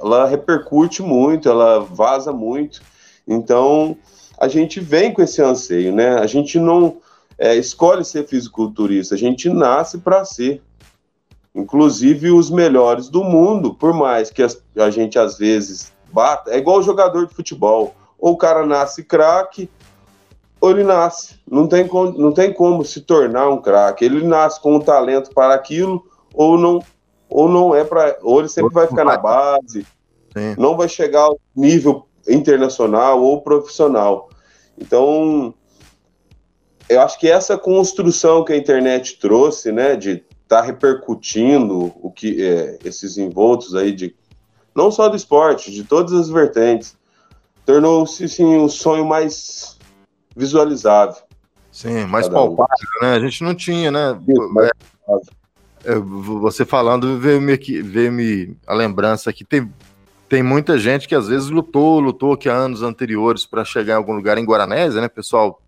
ela 0.02 0.26
repercute 0.26 1.04
muito, 1.04 1.50
ela 1.50 1.80
vaza 1.80 2.32
muito. 2.32 2.82
Então 3.28 3.98
a 4.40 4.48
gente 4.48 4.80
vem 4.80 5.14
com 5.14 5.22
esse 5.22 5.42
anseio, 5.42 5.94
né? 5.94 6.18
A 6.18 6.26
gente 6.26 6.58
não 6.58 6.98
é, 7.38 7.56
escolhe 7.56 8.06
ser 8.06 8.26
fisiculturista, 8.26 9.16
a 9.16 9.18
gente 9.18 9.50
nasce 9.50 9.98
para 9.98 10.24
ser. 10.24 10.62
Inclusive 11.54 12.32
os 12.32 12.50
melhores 12.50 13.10
do 13.10 13.26
mundo, 13.26 13.76
por 13.76 13.94
mais 13.94 14.32
que 14.32 14.42
a 14.42 14.90
gente 14.90 15.20
às 15.20 15.38
vezes 15.38 15.92
bata, 16.14 16.52
é 16.52 16.58
igual 16.58 16.80
o 16.80 16.84
jogador 16.84 17.28
de 17.28 17.34
futebol. 17.34 17.94
Ou 18.18 18.34
o 18.34 18.38
cara 18.38 18.66
nasce 18.66 19.04
craque, 19.04 19.70
ou 20.62 20.70
ele 20.70 20.84
nasce. 20.84 21.40
Não 21.50 21.68
tem, 21.68 21.90
não 22.18 22.32
tem 22.32 22.54
como 22.54 22.86
se 22.86 23.02
tornar 23.02 23.50
um 23.50 23.60
craque. 23.60 24.06
Ele 24.06 24.24
nasce 24.24 24.62
com 24.62 24.76
um 24.76 24.80
talento 24.80 25.34
para 25.34 25.56
aquilo, 25.56 26.06
ou 26.34 26.58
não, 26.58 26.80
ou 27.28 27.50
não 27.50 27.76
é 27.76 27.84
para. 27.84 28.18
Ou 28.22 28.40
ele 28.40 28.48
sempre 28.48 28.72
vai 28.72 28.86
ficar 28.86 29.04
na 29.04 29.18
base, 29.18 29.86
Sim. 30.32 30.56
não 30.58 30.78
vai 30.78 30.88
chegar 30.88 31.22
ao 31.24 31.40
nível 31.56 32.06
internacional 32.30 33.22
ou 33.24 33.42
profissional. 33.42 34.30
Então, 34.78 35.54
eu 36.88 37.02
acho 37.02 37.20
que 37.20 37.28
essa 37.28 37.58
construção 37.58 38.46
que 38.46 38.54
a 38.54 38.58
internet 38.58 39.18
trouxe, 39.20 39.72
né, 39.72 39.96
de 39.96 40.24
estar 40.44 40.58
tá 40.58 40.62
repercutindo 40.62 41.92
o 42.02 42.12
que 42.12 42.44
é, 42.44 42.78
esses 42.86 43.18
envoltos 43.18 43.74
aí 43.76 43.92
de 43.92 44.16
não 44.76 44.92
só 44.92 45.10
do 45.10 45.16
esporte, 45.16 45.72
de 45.72 45.84
todas 45.84 46.14
as 46.14 46.30
vertentes, 46.30 46.96
tornou-se 47.66 48.28
sim 48.30 48.58
um 48.58 48.70
sonho 48.70 49.06
mais 49.06 49.78
visualizável. 50.36 51.16
Sim, 51.72 52.06
mais 52.06 52.28
palpável, 52.28 52.88
um. 53.02 53.06
né? 53.06 53.14
A 53.16 53.20
gente 53.20 53.44
não 53.44 53.56
tinha, 53.56 53.90
né? 53.90 54.20
É, 55.86 55.92
é, 55.94 55.96
você 55.96 56.66
falando, 56.66 57.18
veio-me 57.18 57.58
veio 57.82 58.58
a 58.68 58.74
lembrança 58.74 59.32
que 59.32 59.46
tem, 59.46 59.72
tem 60.28 60.44
muita 60.44 60.78
gente 60.78 61.08
que 61.08 61.16
às 61.16 61.28
vezes 61.28 61.50
lutou, 61.50 62.00
lutou 62.00 62.34
aqui 62.34 62.50
há 62.50 62.54
anos 62.54 62.84
anteriores 62.84 63.46
para 63.46 63.64
chegar 63.64 63.94
em 63.94 63.98
algum 63.98 64.14
lugar 64.14 64.38
em 64.38 64.46
Guaranésia, 64.46 65.02
né, 65.02 65.08
pessoal? 65.08 65.62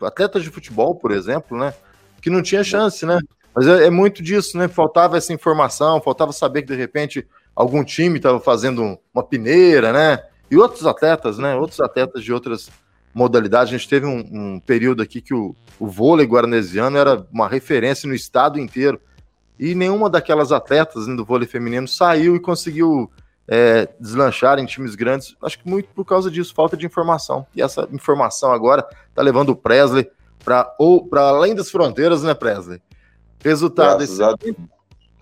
Atletas 0.00 0.44
de 0.44 0.50
futebol, 0.50 0.94
por 0.94 1.10
exemplo, 1.10 1.58
né? 1.58 1.74
Que 2.22 2.30
não 2.30 2.40
tinha 2.40 2.62
chance, 2.62 3.04
né? 3.04 3.18
Mas 3.54 3.66
é, 3.66 3.86
é, 3.86 3.90
muito 3.90 4.22
disso, 4.22 4.56
né? 4.56 4.68
Faltava 4.68 5.16
essa 5.16 5.32
informação, 5.32 6.00
faltava 6.00 6.32
saber 6.32 6.62
que 6.62 6.68
de 6.68 6.76
repente 6.76 7.26
algum 7.54 7.82
time 7.82 8.18
estava 8.18 8.38
fazendo 8.38 8.96
uma 9.12 9.24
peneira, 9.24 9.92
né? 9.92 10.22
E 10.48 10.56
outros 10.56 10.86
atletas, 10.86 11.38
né? 11.38 11.56
Outros 11.56 11.80
atletas 11.80 12.22
de 12.22 12.32
outras 12.32 12.70
modalidades. 13.18 13.74
A 13.74 13.76
gente 13.76 13.88
teve 13.88 14.06
um, 14.06 14.18
um 14.30 14.60
período 14.60 15.02
aqui 15.02 15.20
que 15.20 15.34
o, 15.34 15.54
o 15.78 15.88
vôlei 15.88 16.24
guaranesiano 16.24 16.96
era 16.96 17.26
uma 17.32 17.48
referência 17.48 18.08
no 18.08 18.14
estado 18.14 18.60
inteiro. 18.60 19.00
E 19.58 19.74
nenhuma 19.74 20.08
daquelas 20.08 20.52
atletas 20.52 21.08
né, 21.08 21.16
do 21.16 21.24
vôlei 21.24 21.48
feminino 21.48 21.88
saiu 21.88 22.36
e 22.36 22.40
conseguiu 22.40 23.10
é, 23.48 23.88
deslanchar 23.98 24.60
em 24.60 24.66
times 24.66 24.94
grandes. 24.94 25.34
Acho 25.42 25.58
que 25.58 25.68
muito 25.68 25.88
por 25.88 26.04
causa 26.04 26.30
disso, 26.30 26.54
falta 26.54 26.76
de 26.76 26.86
informação. 26.86 27.44
E 27.56 27.60
essa 27.60 27.88
informação 27.92 28.52
agora 28.52 28.86
está 29.08 29.20
levando 29.20 29.50
o 29.50 29.56
Presley 29.56 30.08
para 30.44 30.72
além 31.12 31.56
das 31.56 31.70
fronteiras, 31.70 32.22
né, 32.22 32.34
Presley? 32.34 32.80
Resultado 33.42 34.02
excelente, 34.02 34.56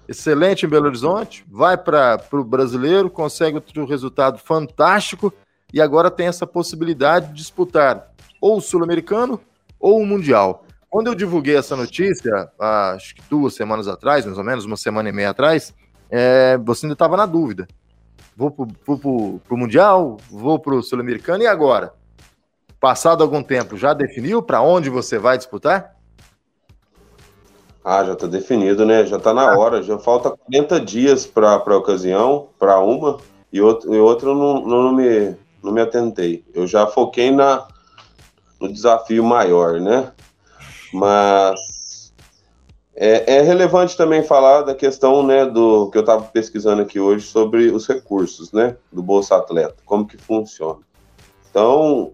excelente 0.07 0.67
em 0.67 0.69
Belo 0.69 0.87
Horizonte, 0.87 1.45
vai 1.51 1.77
para 1.77 2.21
o 2.33 2.45
brasileiro, 2.45 3.11
consegue 3.11 3.57
outro 3.57 3.87
resultado 3.87 4.39
fantástico 4.39 5.33
e 5.77 5.81
agora 5.83 6.11
tem 6.11 6.27
essa 6.27 6.47
possibilidade 6.47 7.29
de 7.29 7.35
disputar 7.35 8.11
ou 8.41 8.57
o 8.57 8.61
Sul-Americano 8.63 9.39
ou 9.79 10.01
o 10.01 10.07
Mundial. 10.07 10.65
Quando 10.89 11.09
eu 11.09 11.15
divulguei 11.15 11.55
essa 11.55 11.77
notícia, 11.77 12.51
acho 12.59 13.15
que 13.15 13.23
duas 13.29 13.53
semanas 13.53 13.87
atrás, 13.87 14.25
mais 14.25 14.39
ou 14.39 14.45
menos, 14.45 14.65
uma 14.65 14.79
semana 14.79 15.11
e 15.11 15.13
meia 15.13 15.29
atrás, 15.29 15.75
é, 16.09 16.57
você 16.65 16.87
ainda 16.87 16.95
estava 16.95 17.15
na 17.15 17.27
dúvida. 17.27 17.69
Vou 18.35 18.51
para 18.51 19.55
o 19.55 19.57
Mundial, 19.59 20.17
vou 20.31 20.59
para 20.59 20.75
o 20.75 20.83
Sul-Americano 20.83 21.43
e 21.43 21.47
agora? 21.47 21.93
Passado 22.81 23.23
algum 23.23 23.43
tempo, 23.43 23.77
já 23.77 23.93
definiu 23.93 24.43
para 24.43 24.63
onde 24.63 24.89
você 24.89 25.19
vai 25.19 25.37
disputar? 25.37 25.95
Ah, 27.85 28.03
já 28.03 28.15
está 28.15 28.27
definido, 28.27 28.87
né? 28.87 29.05
Já 29.05 29.19
está 29.19 29.35
na 29.35 29.53
ah. 29.53 29.59
hora. 29.59 29.83
Já 29.83 29.99
falta 29.99 30.31
40 30.31 30.81
dias 30.81 31.27
para 31.27 31.51
a 31.51 31.77
ocasião, 31.77 32.49
para 32.59 32.81
uma, 32.81 33.19
e 33.53 33.61
outro, 33.61 33.95
e 33.95 33.99
outro 33.99 34.35
não, 34.35 34.67
não, 34.67 34.93
me, 34.93 35.37
não 35.63 35.73
me 35.73 35.81
atentei. 35.81 36.45
Eu 36.55 36.67
já 36.67 36.87
foquei 36.87 37.31
na, 37.31 37.67
no 38.61 38.73
desafio 38.73 39.25
maior, 39.25 39.81
né? 39.81 40.13
Mas 40.93 42.13
é, 42.95 43.37
é 43.37 43.43
relevante 43.43 43.97
também 43.97 44.23
falar 44.23 44.63
da 44.63 44.75
questão, 44.75 45.23
né, 45.23 45.45
do 45.45 45.91
que 45.91 45.99
eu 45.99 46.01
estava 46.01 46.25
pesquisando 46.25 46.81
aqui 46.81 46.99
hoje 46.99 47.27
sobre 47.27 47.71
os 47.71 47.87
recursos, 47.87 48.53
né, 48.53 48.75
do 48.91 49.03
Bolsa 49.03 49.37
Atleta, 49.37 49.77
como 49.85 50.07
que 50.07 50.17
funciona. 50.17 50.81
Então, 51.51 52.13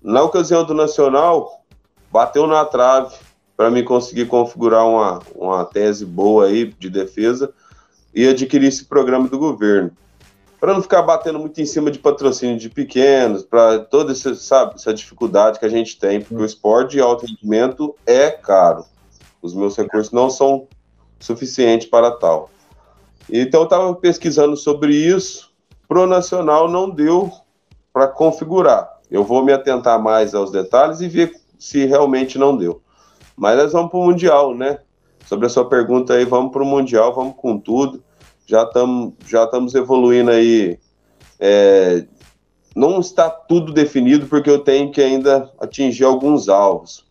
na 0.00 0.22
ocasião 0.22 0.64
do 0.64 0.72
Nacional, 0.72 1.64
bateu 2.12 2.46
na 2.46 2.64
trave 2.64 3.16
para 3.56 3.70
me 3.70 3.82
conseguir 3.82 4.26
configurar 4.26 4.86
uma, 4.86 5.20
uma 5.34 5.64
tese 5.64 6.06
boa 6.06 6.46
aí 6.46 6.66
de 6.78 6.88
defesa 6.88 7.52
e 8.14 8.28
adquirir 8.28 8.68
esse 8.68 8.84
programa 8.84 9.28
do 9.28 9.36
governo. 9.36 9.90
Para 10.60 10.74
não 10.74 10.82
ficar 10.82 11.02
batendo 11.02 11.38
muito 11.38 11.60
em 11.60 11.66
cima 11.66 11.90
de 11.90 11.98
patrocínio 11.98 12.58
de 12.58 12.68
pequenos, 12.68 13.44
para 13.44 13.78
toda 13.78 14.12
essa, 14.12 14.34
sabe, 14.34 14.74
essa 14.74 14.92
dificuldade 14.92 15.58
que 15.58 15.64
a 15.64 15.68
gente 15.68 15.98
tem, 15.98 16.20
porque 16.20 16.34
o 16.34 16.44
esporte 16.44 16.92
de 16.92 17.00
alto 17.00 17.26
rendimento 17.26 17.94
é 18.04 18.30
caro. 18.30 18.84
Os 19.40 19.54
meus 19.54 19.76
recursos 19.76 20.12
não 20.12 20.28
são 20.28 20.66
suficientes 21.20 21.88
para 21.88 22.10
tal. 22.10 22.50
Então 23.30 23.60
eu 23.60 23.64
estava 23.64 23.94
pesquisando 23.94 24.56
sobre 24.56 24.94
isso, 24.94 25.52
pro 25.86 26.06
nacional 26.06 26.68
não 26.68 26.90
deu 26.90 27.30
para 27.92 28.08
configurar. 28.08 28.98
Eu 29.10 29.24
vou 29.24 29.44
me 29.44 29.52
atentar 29.52 30.02
mais 30.02 30.34
aos 30.34 30.50
detalhes 30.50 31.00
e 31.00 31.08
ver 31.08 31.32
se 31.58 31.84
realmente 31.86 32.38
não 32.38 32.56
deu. 32.56 32.82
Mas 33.36 33.56
nós 33.56 33.72
vamos 33.72 33.90
para 33.90 34.00
o 34.00 34.04
Mundial, 34.04 34.54
né? 34.54 34.78
Sobre 35.26 35.46
a 35.46 35.48
sua 35.48 35.68
pergunta 35.68 36.14
aí, 36.14 36.24
vamos 36.24 36.52
para 36.52 36.62
o 36.62 36.66
Mundial, 36.66 37.14
vamos 37.14 37.34
com 37.36 37.58
tudo. 37.58 38.02
Já 38.48 38.62
estamos 38.62 39.12
já 39.26 39.44
estamos 39.44 39.74
evoluindo 39.74 40.30
aí. 40.30 40.78
É, 41.38 42.04
não 42.74 42.98
está 42.98 43.28
tudo 43.28 43.72
definido, 43.72 44.26
porque 44.26 44.48
eu 44.48 44.60
tenho 44.60 44.90
que 44.90 45.02
ainda 45.02 45.52
atingir 45.60 46.04
alguns 46.04 46.48
alvos. 46.48 47.04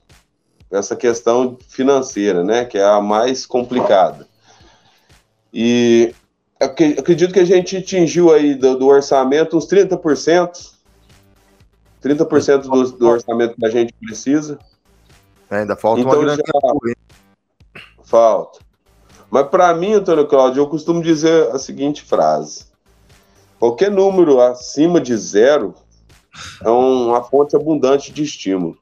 Essa 0.72 0.96
questão 0.96 1.58
financeira, 1.70 2.44
né? 2.44 2.66
Que 2.66 2.80
é 2.80 2.84
a 2.84 3.00
mais 3.00 3.46
complicada. 3.46 4.28
E 5.54 6.14
acredito 6.60 7.32
que 7.32 7.40
a 7.40 7.46
gente 7.46 7.78
atingiu 7.78 8.34
aí 8.34 8.56
do, 8.56 8.78
do 8.78 8.88
orçamento 8.88 9.56
uns 9.56 9.68
30%. 9.68 10.76
30% 12.04 12.62
do, 12.62 12.92
do 12.92 13.08
orçamento 13.08 13.56
que 13.56 13.66
a 13.66 13.70
gente 13.70 13.94
precisa. 13.94 14.58
É, 15.52 15.60
ainda 15.60 15.76
falta 15.76 16.02
então, 16.02 16.14
uma 16.14 16.20
grande 16.20 16.42
já... 16.46 17.82
Falta. 18.04 18.67
Mas 19.30 19.48
para 19.48 19.74
mim, 19.74 19.94
Antônio 19.94 20.26
Cláudio, 20.26 20.62
eu 20.62 20.68
costumo 20.68 21.02
dizer 21.02 21.50
a 21.50 21.60
seguinte 21.60 22.02
frase: 22.02 22.66
qualquer 23.60 23.92
número 23.92 24.40
acima 24.40 25.02
de 25.02 25.16
zero 25.16 25.76
é 26.64 26.70
uma 26.70 27.22
fonte 27.24 27.56
abundante 27.56 28.12
de 28.12 28.24
estímulo. 28.24 28.78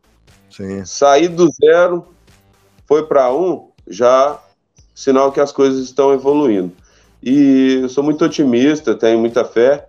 Sim. 0.49 0.85
Sair 0.85 1.29
do 1.29 1.51
zero, 1.51 2.05
foi 2.85 3.05
para 3.05 3.33
um, 3.33 3.69
já 3.87 4.39
sinal 4.93 5.31
que 5.31 5.39
as 5.39 5.51
coisas 5.51 5.83
estão 5.83 6.13
evoluindo. 6.13 6.71
E 7.21 7.79
eu 7.81 7.89
sou 7.89 8.03
muito 8.03 8.23
otimista, 8.23 8.95
tenho 8.95 9.19
muita 9.19 9.43
fé 9.43 9.87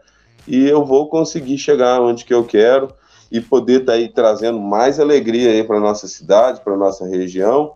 e 0.48 0.66
eu 0.66 0.84
vou 0.84 1.08
conseguir 1.08 1.58
chegar 1.58 2.00
onde 2.00 2.25
que 2.25 2.32
eu 2.32 2.44
quero 2.44 2.88
e 3.30 3.40
poder 3.40 3.80
estar 3.80 3.92
tá 3.92 3.98
aí 3.98 4.08
trazendo 4.08 4.58
mais 4.58 4.98
alegria 4.98 5.50
aí 5.50 5.62
para 5.62 5.78
nossa 5.78 6.08
cidade, 6.08 6.60
para 6.62 6.76
nossa 6.76 7.06
região 7.06 7.75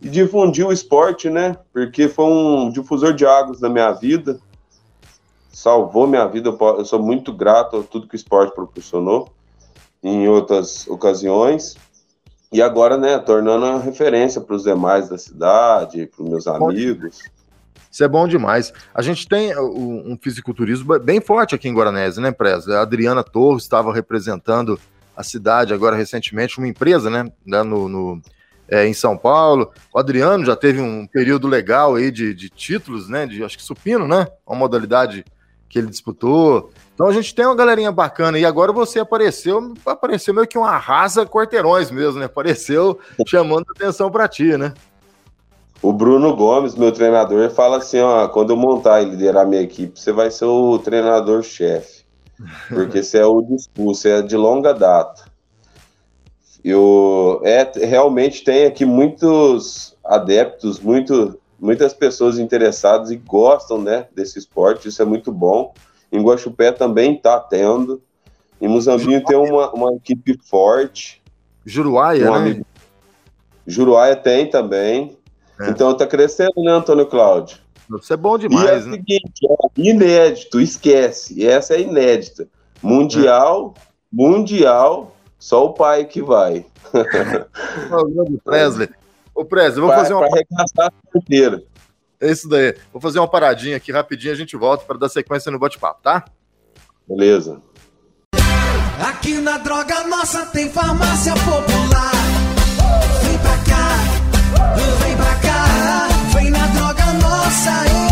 e 0.00 0.08
difundir 0.08 0.66
o 0.66 0.72
esporte, 0.72 1.28
né? 1.28 1.56
Porque 1.72 2.08
foi 2.08 2.24
um 2.24 2.70
difusor 2.70 3.12
de 3.12 3.26
águas 3.26 3.60
na 3.60 3.68
minha 3.68 3.92
vida, 3.92 4.40
salvou 5.52 6.06
minha 6.06 6.26
vida. 6.26 6.48
Eu 6.48 6.84
sou 6.84 7.02
muito 7.02 7.32
grato 7.32 7.78
a 7.78 7.82
tudo 7.82 8.08
que 8.08 8.14
o 8.14 8.16
esporte 8.16 8.54
proporcionou 8.54 9.30
em 10.02 10.28
outras 10.28 10.86
ocasiões. 10.88 11.76
E 12.52 12.60
agora, 12.60 12.96
né, 12.96 13.18
tornando 13.18 13.64
a 13.64 13.78
referência 13.78 14.40
para 14.40 14.56
os 14.56 14.64
demais 14.64 15.08
da 15.08 15.16
cidade, 15.16 16.06
para 16.06 16.24
os 16.24 16.28
meus 16.28 16.46
amigos. 16.48 17.20
Isso 17.92 18.04
é 18.04 18.08
bom 18.08 18.26
demais. 18.26 18.72
A 18.94 19.02
gente 19.02 19.28
tem 19.28 19.56
um 19.58 20.16
fisiculturismo 20.20 20.98
bem 20.98 21.20
forte 21.20 21.54
aqui 21.54 21.68
em 21.68 21.74
Guaranese, 21.74 22.20
né, 22.20 22.32
Preza? 22.32 22.78
A 22.78 22.82
Adriana 22.82 23.22
Torres 23.22 23.62
estava 23.62 23.92
representando 23.92 24.80
a 25.16 25.22
cidade 25.22 25.74
agora 25.74 25.96
recentemente, 25.96 26.58
uma 26.58 26.68
empresa, 26.68 27.10
né, 27.10 27.30
no, 27.44 27.88
no 27.88 28.22
é, 28.70 28.86
em 28.86 28.94
São 28.94 29.16
Paulo. 29.16 29.70
O 29.92 29.98
Adriano 29.98 30.44
já 30.44 30.54
teve 30.54 30.80
um 30.80 31.06
período 31.06 31.48
legal 31.48 31.96
aí 31.96 32.10
de, 32.10 32.32
de 32.32 32.48
títulos, 32.48 33.08
né, 33.08 33.26
de 33.26 33.42
acho 33.42 33.58
que 33.58 33.64
supino, 33.64 34.06
né, 34.06 34.28
uma 34.46 34.56
modalidade 34.56 35.24
que 35.68 35.78
ele 35.78 35.88
disputou. 35.88 36.70
Então 36.94 37.06
a 37.06 37.12
gente 37.12 37.34
tem 37.34 37.46
uma 37.46 37.54
galerinha 37.54 37.92
bacana 37.92 38.38
e 38.38 38.44
agora 38.44 38.72
você 38.72 38.98
apareceu, 38.98 39.72
apareceu 39.86 40.34
meio 40.34 40.46
que 40.46 40.58
uma 40.58 40.76
raça 40.76 41.24
quarteirões 41.24 41.90
mesmo, 41.90 42.18
né? 42.18 42.26
Apareceu 42.26 42.98
chamando 43.26 43.66
atenção 43.70 44.10
para 44.10 44.28
ti, 44.28 44.56
né? 44.56 44.74
O 45.80 45.92
Bruno 45.94 46.36
Gomes, 46.36 46.74
meu 46.74 46.92
treinador, 46.92 47.48
fala 47.50 47.78
assim: 47.78 48.00
ó, 48.00 48.28
quando 48.28 48.50
eu 48.50 48.56
montar 48.56 49.00
e 49.00 49.06
liderar 49.06 49.46
minha 49.46 49.62
equipe, 49.62 49.98
você 49.98 50.12
vai 50.12 50.30
ser 50.30 50.44
o 50.44 50.78
treinador-chefe. 50.78 52.04
Porque 52.68 53.02
você 53.02 53.18
é 53.18 53.24
o 53.24 53.40
discurso, 53.40 54.08
é 54.08 54.20
de 54.20 54.36
longa 54.36 54.74
data. 54.74 55.24
Eu 56.64 57.40
é, 57.44 57.70
realmente 57.86 58.44
tem 58.44 58.66
aqui 58.66 58.84
muitos 58.84 59.96
adeptos, 60.04 60.78
muito, 60.80 61.38
muitas 61.58 61.94
pessoas 61.94 62.38
interessadas 62.38 63.10
e 63.10 63.16
gostam 63.16 63.80
né, 63.80 64.06
desse 64.14 64.38
esporte, 64.38 64.88
isso 64.88 65.00
é 65.00 65.04
muito 65.04 65.32
bom. 65.32 65.72
Em 66.12 66.22
Guaxupé 66.22 66.72
também 66.72 67.14
está 67.14 67.38
tendo. 67.38 68.02
Em 68.60 68.68
Muzambinho 68.68 69.24
tem 69.24 69.36
uma, 69.36 69.70
uma 69.70 69.94
equipe 69.94 70.38
forte. 70.42 71.22
Juruáia, 71.64 72.28
um 72.28 72.32
né? 72.32 72.38
Amigo... 72.38 72.66
Juruáia 73.66 74.16
tem 74.16 74.50
também. 74.50 75.16
É. 75.60 75.70
Então 75.70 75.94
tá 75.96 76.06
crescendo, 76.06 76.62
né, 76.62 76.72
Antônio 76.72 77.06
Cláudio? 77.06 77.58
Isso 78.00 78.12
é 78.12 78.16
bom 78.16 78.38
demais, 78.38 78.84
e 78.84 78.88
é 78.88 78.90
né? 78.90 78.96
seguinte, 78.96 79.46
é 79.48 79.80
inédito, 79.80 80.60
esquece. 80.60 81.44
Essa 81.44 81.74
é 81.74 81.80
inédita. 81.80 82.48
Mundial, 82.82 83.74
é. 83.76 83.80
mundial, 84.12 85.16
só 85.40 85.64
o 85.64 85.72
pai 85.72 86.04
que 86.04 86.22
vai. 86.22 86.66
o 87.90 88.38
Presley. 88.44 88.88
Ô, 89.34 89.44
Presley, 89.44 89.80
vou 89.80 89.90
fazer 89.90 90.12
uma. 90.12 90.28
Para 90.28 90.36
arregaçar 90.36 90.86
a 90.86 91.12
carteira. 91.12 91.62
É 92.20 92.30
isso 92.30 92.48
daí. 92.48 92.76
Vou 92.92 93.00
fazer 93.00 93.18
uma 93.18 93.26
paradinha 93.26 93.78
aqui 93.78 93.90
rapidinho, 93.90 94.34
a 94.34 94.36
gente 94.36 94.56
volta 94.56 94.84
para 94.84 94.98
dar 94.98 95.08
sequência 95.08 95.50
no 95.50 95.58
bate-papo, 95.58 96.02
tá? 96.02 96.26
Beleza. 97.08 97.60
Aqui 99.02 99.40
na 99.40 99.56
Droga 99.56 100.06
Nossa 100.06 100.44
tem 100.46 100.68
farmácia 100.68 101.32
popular. 101.32 102.12
Vem 103.24 103.38
pra 103.38 103.56
cá. 103.64 104.10
Vem 105.02 105.16
pra 105.16 105.34
cá, 105.36 106.08
vem 106.34 106.50
na 106.50 106.66
droga 106.66 107.12
nossa 107.14 107.86
economizar. 107.86 108.09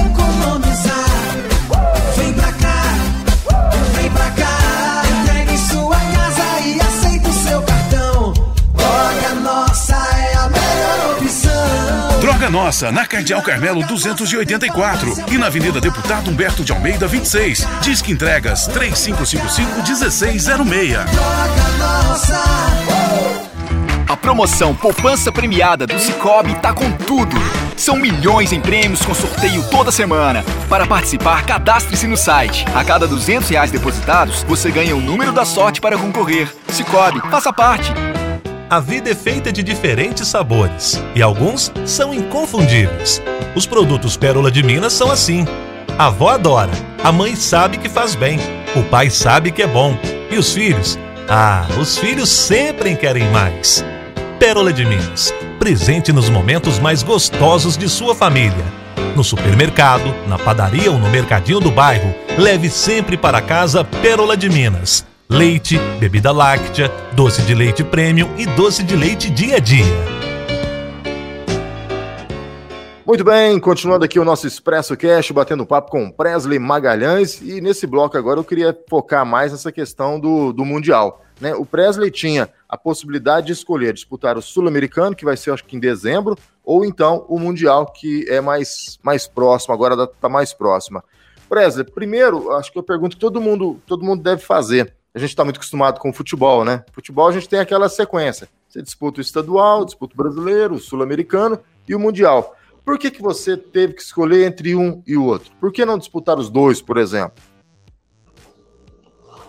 Nossa, 12.50 12.90
na 12.90 13.06
Cardeal 13.06 13.42
Carmelo 13.42 13.84
284 13.84 15.32
e 15.32 15.38
na 15.38 15.46
Avenida 15.46 15.80
Deputado 15.80 16.30
Humberto 16.30 16.64
de 16.64 16.72
Almeida 16.72 17.06
26. 17.06 17.66
Disque 17.80 18.12
entregas 18.12 18.66
3555 18.68 19.82
1606. 19.82 20.96
A 24.08 24.16
promoção 24.16 24.74
Poupança 24.74 25.30
Premiada 25.30 25.86
do 25.86 25.98
Cicobi 25.98 26.54
tá 26.56 26.72
com 26.72 26.90
tudo. 26.90 27.36
São 27.76 27.96
milhões 27.96 28.52
em 28.52 28.60
prêmios 28.60 29.02
com 29.02 29.14
sorteio 29.14 29.62
toda 29.70 29.92
semana. 29.92 30.42
Para 30.68 30.86
participar, 30.86 31.44
cadastre-se 31.44 32.06
no 32.06 32.16
site. 32.16 32.64
A 32.74 32.82
cada 32.82 33.06
200 33.06 33.48
reais 33.50 33.70
depositados, 33.70 34.42
você 34.44 34.70
ganha 34.70 34.96
o 34.96 35.00
número 35.00 35.32
da 35.32 35.44
sorte 35.44 35.80
para 35.80 35.98
concorrer. 35.98 36.50
Cicobi, 36.68 37.20
faça 37.30 37.52
parte. 37.52 37.92
A 38.70 38.80
vida 38.80 39.08
é 39.08 39.14
feita 39.14 39.50
de 39.50 39.62
diferentes 39.62 40.28
sabores 40.28 41.02
e 41.14 41.22
alguns 41.22 41.72
são 41.86 42.12
inconfundíveis. 42.12 43.22
Os 43.54 43.64
produtos 43.64 44.14
Pérola 44.14 44.50
de 44.50 44.62
Minas 44.62 44.92
são 44.92 45.10
assim. 45.10 45.46
A 45.96 46.08
avó 46.08 46.28
adora, 46.28 46.72
a 47.02 47.10
mãe 47.10 47.34
sabe 47.34 47.78
que 47.78 47.88
faz 47.88 48.14
bem, 48.14 48.38
o 48.76 48.82
pai 48.82 49.08
sabe 49.08 49.52
que 49.52 49.62
é 49.62 49.66
bom 49.66 49.96
e 50.30 50.36
os 50.36 50.52
filhos? 50.52 50.98
Ah, 51.26 51.66
os 51.80 51.96
filhos 51.96 52.28
sempre 52.28 52.94
querem 52.94 53.30
mais. 53.30 53.82
Pérola 54.38 54.70
de 54.70 54.84
Minas. 54.84 55.32
Presente 55.58 56.12
nos 56.12 56.28
momentos 56.28 56.78
mais 56.78 57.02
gostosos 57.02 57.74
de 57.74 57.88
sua 57.88 58.14
família. 58.14 58.66
No 59.16 59.24
supermercado, 59.24 60.14
na 60.26 60.38
padaria 60.38 60.92
ou 60.92 60.98
no 60.98 61.08
mercadinho 61.08 61.58
do 61.58 61.70
bairro, 61.70 62.14
leve 62.36 62.68
sempre 62.68 63.16
para 63.16 63.40
casa 63.40 63.82
Pérola 63.82 64.36
de 64.36 64.50
Minas. 64.50 65.07
Leite, 65.30 65.78
bebida 66.00 66.32
láctea, 66.32 66.88
doce 67.14 67.42
de 67.42 67.54
leite 67.54 67.84
premium 67.84 68.34
e 68.38 68.46
doce 68.46 68.82
de 68.82 68.96
leite 68.96 69.28
dia 69.28 69.56
a 69.56 69.58
dia. 69.58 69.84
Muito 73.06 73.22
bem, 73.22 73.60
continuando 73.60 74.06
aqui 74.06 74.18
o 74.18 74.24
nosso 74.24 74.46
Expresso 74.46 74.96
Cash, 74.96 75.30
batendo 75.30 75.66
papo 75.66 75.90
com 75.90 76.10
Presley 76.10 76.58
Magalhães, 76.58 77.42
e 77.42 77.60
nesse 77.60 77.86
bloco 77.86 78.16
agora 78.16 78.40
eu 78.40 78.44
queria 78.44 78.74
focar 78.88 79.26
mais 79.26 79.52
nessa 79.52 79.70
questão 79.70 80.18
do, 80.18 80.50
do 80.50 80.64
Mundial. 80.64 81.22
Né? 81.38 81.54
O 81.54 81.66
Presley 81.66 82.10
tinha 82.10 82.48
a 82.66 82.78
possibilidade 82.78 83.48
de 83.48 83.52
escolher 83.52 83.92
disputar 83.92 84.38
o 84.38 84.42
Sul-Americano, 84.42 85.14
que 85.14 85.26
vai 85.26 85.36
ser 85.36 85.50
acho 85.50 85.64
que 85.64 85.76
em 85.76 85.80
dezembro, 85.80 86.38
ou 86.64 86.86
então 86.86 87.26
o 87.28 87.38
Mundial, 87.38 87.92
que 87.92 88.24
é 88.30 88.40
mais, 88.40 88.98
mais 89.02 89.26
próximo, 89.26 89.74
agora 89.74 90.04
está 90.04 90.28
mais 90.28 90.54
próxima. 90.54 91.04
Presley, 91.50 91.84
primeiro, 91.84 92.50
acho 92.52 92.72
que 92.72 92.78
eu 92.78 92.82
pergunto 92.82 93.14
que 93.14 93.20
todo 93.20 93.42
mundo, 93.42 93.78
todo 93.86 94.04
mundo 94.04 94.22
deve 94.22 94.40
fazer. 94.40 94.96
A 95.18 95.20
gente 95.20 95.30
está 95.30 95.42
muito 95.42 95.56
acostumado 95.56 95.98
com 95.98 96.10
o 96.10 96.12
futebol, 96.12 96.64
né? 96.64 96.84
Futebol 96.92 97.26
a 97.26 97.32
gente 97.32 97.48
tem 97.48 97.58
aquela 97.58 97.88
sequência. 97.88 98.48
Você 98.68 98.80
disputa 98.80 99.18
o 99.18 99.20
estadual, 99.20 99.84
disputa 99.84 100.14
o 100.14 100.16
brasileiro, 100.16 100.76
o 100.76 100.78
sul-americano 100.78 101.58
e 101.88 101.92
o 101.92 101.98
mundial. 101.98 102.54
Por 102.84 102.96
que, 102.96 103.10
que 103.10 103.20
você 103.20 103.56
teve 103.56 103.94
que 103.94 104.02
escolher 104.02 104.46
entre 104.46 104.76
um 104.76 105.02
e 105.04 105.16
o 105.16 105.24
outro? 105.24 105.50
Por 105.58 105.72
que 105.72 105.84
não 105.84 105.98
disputar 105.98 106.38
os 106.38 106.48
dois, 106.48 106.80
por 106.80 106.98
exemplo? 106.98 107.42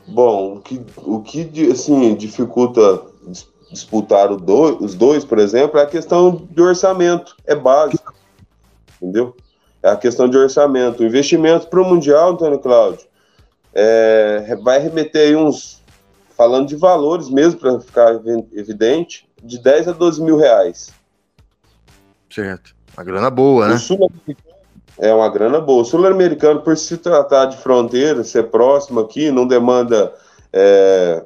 Bom, 0.07 0.55
o 0.55 0.59
que, 0.59 0.81
o 0.97 1.21
que 1.21 1.71
assim, 1.71 2.15
dificulta 2.15 3.03
disputar 3.71 4.35
dois, 4.37 4.75
os 4.81 4.95
dois, 4.95 5.23
por 5.23 5.37
exemplo, 5.37 5.79
é 5.79 5.83
a 5.83 5.85
questão 5.85 6.47
de 6.49 6.61
orçamento. 6.63 7.35
É 7.45 7.53
básico. 7.53 8.11
Entendeu? 8.99 9.35
É 9.83 9.91
a 9.91 9.95
questão 9.95 10.27
de 10.27 10.35
orçamento. 10.35 11.03
O 11.03 11.05
investimento 11.05 11.67
para 11.67 11.79
o 11.79 11.85
Mundial, 11.85 12.31
Antônio 12.31 12.57
Cláudio, 12.57 13.07
é, 13.73 14.57
vai 14.63 14.79
remeter 14.79 15.27
aí 15.27 15.35
uns. 15.35 15.79
Falando 16.35 16.69
de 16.69 16.75
valores 16.77 17.29
mesmo, 17.29 17.59
para 17.59 17.81
ficar 17.81 18.13
evidente, 18.53 19.27
de 19.43 19.61
10 19.61 19.89
a 19.89 19.91
12 19.91 20.21
mil 20.23 20.37
reais. 20.37 20.89
Certo. 22.29 22.73
Uma 22.95 23.03
grana 23.03 23.29
boa, 23.29 23.67
né? 23.67 23.75
É 24.97 25.13
uma 25.13 25.29
grana 25.29 25.59
boa. 25.59 25.81
O 25.81 25.85
sul-americano, 25.85 26.61
por 26.61 26.77
se 26.77 26.97
tratar 26.97 27.45
de 27.45 27.57
fronteira, 27.57 28.23
ser 28.23 28.43
próximo 28.43 29.01
aqui, 29.01 29.31
não 29.31 29.45
demanda 29.45 30.13
é, 30.53 31.25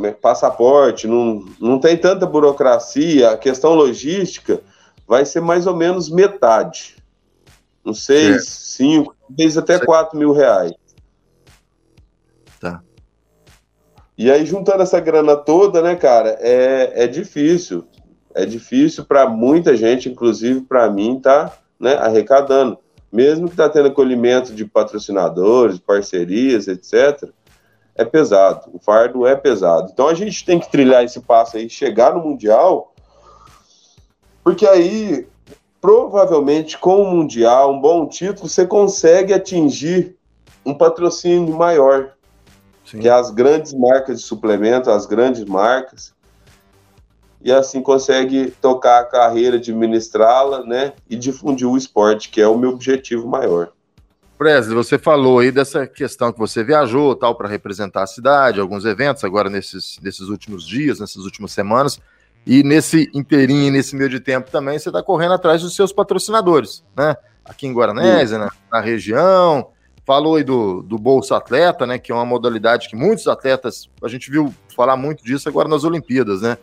é 0.00 0.10
passaporte, 0.12 1.06
não, 1.06 1.44
não 1.60 1.78
tem 1.78 1.96
tanta 1.96 2.26
burocracia, 2.26 3.30
a 3.30 3.36
questão 3.36 3.74
logística 3.74 4.60
vai 5.06 5.24
ser 5.24 5.40
mais 5.40 5.66
ou 5.66 5.74
menos 5.74 6.08
metade. 6.08 6.97
Uns 7.84 8.04
seis, 8.04 8.46
cinco, 8.48 9.14
talvez 9.26 9.56
até 9.56 9.78
quatro 9.78 10.18
mil 10.18 10.32
reais. 10.32 10.72
Tá. 12.60 12.82
E 14.16 14.30
aí, 14.30 14.44
juntando 14.44 14.82
essa 14.82 15.00
grana 15.00 15.36
toda, 15.36 15.80
né, 15.80 15.94
cara, 15.94 16.36
é, 16.40 17.04
é 17.04 17.06
difícil 17.06 17.86
é 18.38 18.46
difícil 18.46 19.04
para 19.04 19.28
muita 19.28 19.76
gente, 19.76 20.08
inclusive 20.08 20.60
para 20.60 20.88
mim, 20.88 21.18
tá 21.18 21.52
né, 21.78 21.94
arrecadando. 21.94 22.78
Mesmo 23.10 23.46
que 23.46 23.54
está 23.54 23.68
tendo 23.68 23.88
acolhimento 23.88 24.54
de 24.54 24.64
patrocinadores, 24.64 25.80
parcerias, 25.80 26.68
etc., 26.68 27.30
é 27.96 28.04
pesado. 28.04 28.70
O 28.72 28.78
fardo 28.78 29.26
é 29.26 29.34
pesado. 29.34 29.90
Então 29.92 30.06
a 30.06 30.14
gente 30.14 30.44
tem 30.44 30.60
que 30.60 30.70
trilhar 30.70 31.02
esse 31.02 31.20
passo 31.20 31.56
aí, 31.56 31.68
chegar 31.68 32.14
no 32.14 32.22
Mundial, 32.22 32.94
porque 34.44 34.66
aí, 34.66 35.26
provavelmente, 35.80 36.76
com 36.78 37.02
o 37.02 37.10
Mundial, 37.10 37.74
um 37.74 37.80
bom 37.80 38.06
título, 38.06 38.48
você 38.48 38.66
consegue 38.66 39.32
atingir 39.32 40.16
um 40.64 40.74
patrocínio 40.74 41.56
maior. 41.56 42.12
Sim. 42.84 43.00
Que 43.00 43.08
é 43.08 43.12
as 43.12 43.30
grandes 43.30 43.74
marcas 43.74 44.20
de 44.20 44.26
suplemento, 44.26 44.90
as 44.90 45.06
grandes 45.06 45.44
marcas 45.44 46.14
e 47.40 47.52
assim 47.52 47.80
consegue 47.80 48.50
tocar 48.60 49.00
a 49.00 49.04
carreira, 49.04 49.56
administrá-la, 49.56 50.64
né, 50.64 50.92
e 51.08 51.16
difundir 51.16 51.68
o 51.68 51.76
esporte, 51.76 52.28
que 52.30 52.40
é 52.40 52.48
o 52.48 52.58
meu 52.58 52.70
objetivo 52.70 53.28
maior. 53.28 53.70
Presley, 54.36 54.74
você 54.74 54.98
falou 54.98 55.40
aí 55.40 55.50
dessa 55.50 55.86
questão 55.86 56.32
que 56.32 56.38
você 56.38 56.62
viajou 56.62 57.14
tal 57.16 57.34
para 57.34 57.48
representar 57.48 58.04
a 58.04 58.06
cidade, 58.06 58.60
alguns 58.60 58.84
eventos 58.84 59.24
agora 59.24 59.50
nesses, 59.50 59.98
nesses 60.00 60.28
últimos 60.28 60.66
dias, 60.66 61.00
nessas 61.00 61.24
últimas 61.24 61.50
semanas, 61.50 62.00
e 62.48 62.62
nesse 62.62 63.10
inteirinho, 63.14 63.72
nesse 63.72 63.94
meio 63.94 64.08
de 64.08 64.18
tempo 64.18 64.50
também, 64.50 64.78
você 64.78 64.88
está 64.88 65.02
correndo 65.02 65.34
atrás 65.34 65.62
dos 65.62 65.76
seus 65.76 65.92
patrocinadores, 65.92 66.82
né? 66.96 67.14
Aqui 67.44 67.66
em 67.66 67.72
Guaranésia, 67.72 68.38
na, 68.38 68.50
na, 68.72 68.80
região, 68.80 69.68
falou 70.04 70.36
aí 70.36 70.44
do, 70.44 70.82
do 70.82 70.98
Bolsa 70.98 71.36
Atleta, 71.36 71.86
né? 71.86 71.98
Que 71.98 72.10
é 72.10 72.14
uma 72.14 72.24
modalidade 72.24 72.88
que 72.88 72.96
muitos 72.96 73.26
atletas, 73.28 73.88
a 74.02 74.08
gente 74.08 74.30
viu 74.30 74.52
falar 74.74 74.96
muito 74.96 75.22
disso 75.24 75.48
agora 75.48 75.68
nas 75.68 75.84
Olimpíadas, 75.84 76.42
né? 76.42 76.58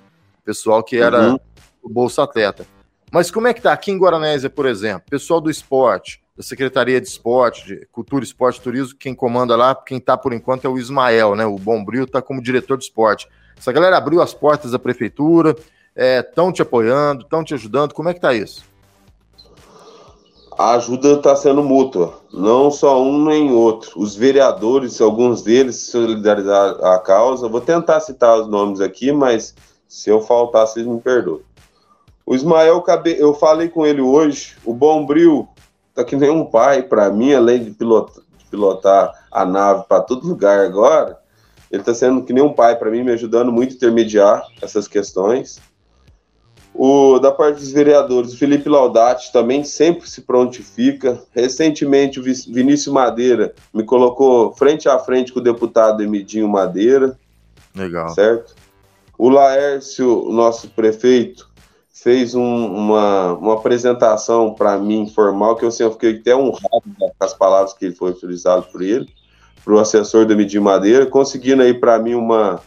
pessoal 0.46 0.84
que 0.84 0.96
era 0.96 1.32
uhum. 1.32 1.40
o 1.82 1.90
Bolsa 1.90 2.24
Atleta. 2.24 2.66
Mas 3.12 3.32
como 3.32 3.48
é 3.48 3.54
que 3.54 3.62
tá 3.62 3.74
aqui 3.74 3.92
em 3.92 3.98
Guaranésia, 3.98 4.50
por 4.50 4.68
exemplo? 4.68 5.04
Pessoal 5.10 5.42
do 5.42 5.50
esporte, 5.50 6.22
da 6.38 6.44
Secretaria 6.44 7.02
de 7.02 7.08
Esporte, 7.08 7.66
de 7.66 7.86
Cultura, 7.92 8.24
Esporte 8.24 8.60
e 8.60 8.62
Turismo, 8.62 8.98
quem 8.98 9.16
comanda 9.16 9.56
lá, 9.56 9.74
quem 9.74 10.00
tá 10.00 10.16
por 10.16 10.34
enquanto 10.34 10.66
é 10.66 10.70
o 10.70 10.78
Ismael, 10.78 11.36
né? 11.36 11.46
O 11.46 11.58
Bombril 11.58 12.06
tá 12.06 12.22
como 12.22 12.42
diretor 12.42 12.78
de 12.78 12.84
esporte. 12.86 13.28
Essa 13.58 13.72
galera 13.72 13.98
abriu 13.98 14.22
as 14.22 14.34
portas 14.34 14.72
da 14.72 14.80
prefeitura, 14.80 15.56
estão 15.96 16.50
é, 16.50 16.52
te 16.52 16.62
apoiando, 16.62 17.24
estão 17.24 17.44
te 17.44 17.54
ajudando. 17.54 17.94
Como 17.94 18.10
é 18.10 18.14
que 18.14 18.20
tá 18.20 18.34
isso? 18.34 18.64
A 20.58 20.76
ajuda 20.76 21.14
está 21.14 21.36
sendo 21.36 21.62
mútua, 21.62 22.20
não 22.32 22.72
só 22.72 23.02
um 23.02 23.26
nem 23.26 23.52
outro. 23.52 24.00
Os 24.00 24.16
vereadores, 24.16 25.02
alguns 25.02 25.42
deles 25.42 25.76
solidarizaram 25.76 26.86
a 26.86 26.98
causa. 26.98 27.50
Vou 27.50 27.60
tentar 27.60 28.00
citar 28.00 28.40
os 28.40 28.48
nomes 28.48 28.80
aqui, 28.80 29.12
mas 29.12 29.54
se 29.88 30.10
eu 30.10 30.22
faltar, 30.22 30.66
vocês 30.66 30.86
me 30.86 31.00
perdoem. 31.02 31.42
O 32.26 32.34
Ismael, 32.34 32.84
eu 33.18 33.34
falei 33.34 33.68
com 33.68 33.86
ele 33.86 34.02
hoje. 34.02 34.56
O 34.64 34.74
Bombril 34.74 35.48
tá 35.94 36.04
que 36.04 36.16
nem 36.16 36.30
um 36.30 36.46
pai 36.46 36.84
para 36.84 37.10
mim, 37.10 37.34
além 37.34 37.64
de 37.64 37.76
pilotar, 38.50 39.12
a 39.32 39.46
nave 39.46 39.84
para 39.88 40.02
todo 40.02 40.28
lugar 40.28 40.60
agora. 40.62 41.20
Ele 41.70 41.82
está 41.82 41.94
sendo 41.94 42.24
que 42.24 42.32
nem 42.32 42.44
um 42.44 42.54
pai 42.54 42.78
para 42.78 42.90
mim, 42.90 43.04
me 43.04 43.12
ajudando 43.12 43.52
muito 43.52 43.74
a 43.74 43.76
intermediar 43.76 44.42
essas 44.62 44.88
questões. 44.88 45.60
O, 46.78 47.20
da 47.20 47.32
parte 47.32 47.62
dos 47.62 47.72
vereadores, 47.72 48.34
o 48.34 48.38
Felipe 48.38 48.68
Laudati 48.68 49.32
também 49.32 49.64
sempre 49.64 50.10
se 50.10 50.22
prontifica. 50.22 51.22
Recentemente, 51.32 52.20
o 52.20 52.24
Vinícius 52.24 52.94
Madeira 52.94 53.56
me 53.74 53.84
colocou 53.84 54.52
frente 54.52 54.90
a 54.90 55.00
frente 55.00 55.32
com 55.32 55.40
o 55.40 55.44
deputado 55.44 56.04
Emidinho 56.04 56.50
Madeira. 56.50 57.18
Legal. 57.74 58.10
Certo? 58.10 58.54
O 59.18 59.30
Laércio, 59.30 60.28
nosso 60.30 60.68
prefeito, 60.70 61.50
fez 61.94 62.36
um, 62.36 62.44
uma, 62.44 63.34
uma 63.36 63.54
apresentação 63.54 64.54
para 64.54 64.78
mim 64.78 65.04
informal, 65.04 65.56
que 65.56 65.64
eu, 65.64 65.70
assim, 65.70 65.84
eu 65.84 65.94
fiquei 65.94 66.18
até 66.18 66.36
honrado 66.36 66.84
com 66.98 67.12
as 67.22 67.34
palavras 67.34 67.74
que 67.74 67.90
foi 67.92 68.12
utilizado 68.12 68.64
por 68.70 68.82
ele, 68.82 69.08
para 69.64 69.74
o 69.74 69.80
assessor 69.80 70.26
do 70.26 70.36
Medir 70.36 70.62
Madeira, 70.62 71.06
conseguindo 71.06 71.64
aí 71.64 71.74
para 71.74 71.98
mim 71.98 72.16
uma, 72.16 72.60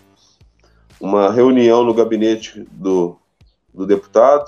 uma 0.98 1.30
reunião 1.30 1.84
no 1.84 1.92
gabinete 1.92 2.66
do, 2.72 3.17
do 3.78 3.86
deputado. 3.86 4.44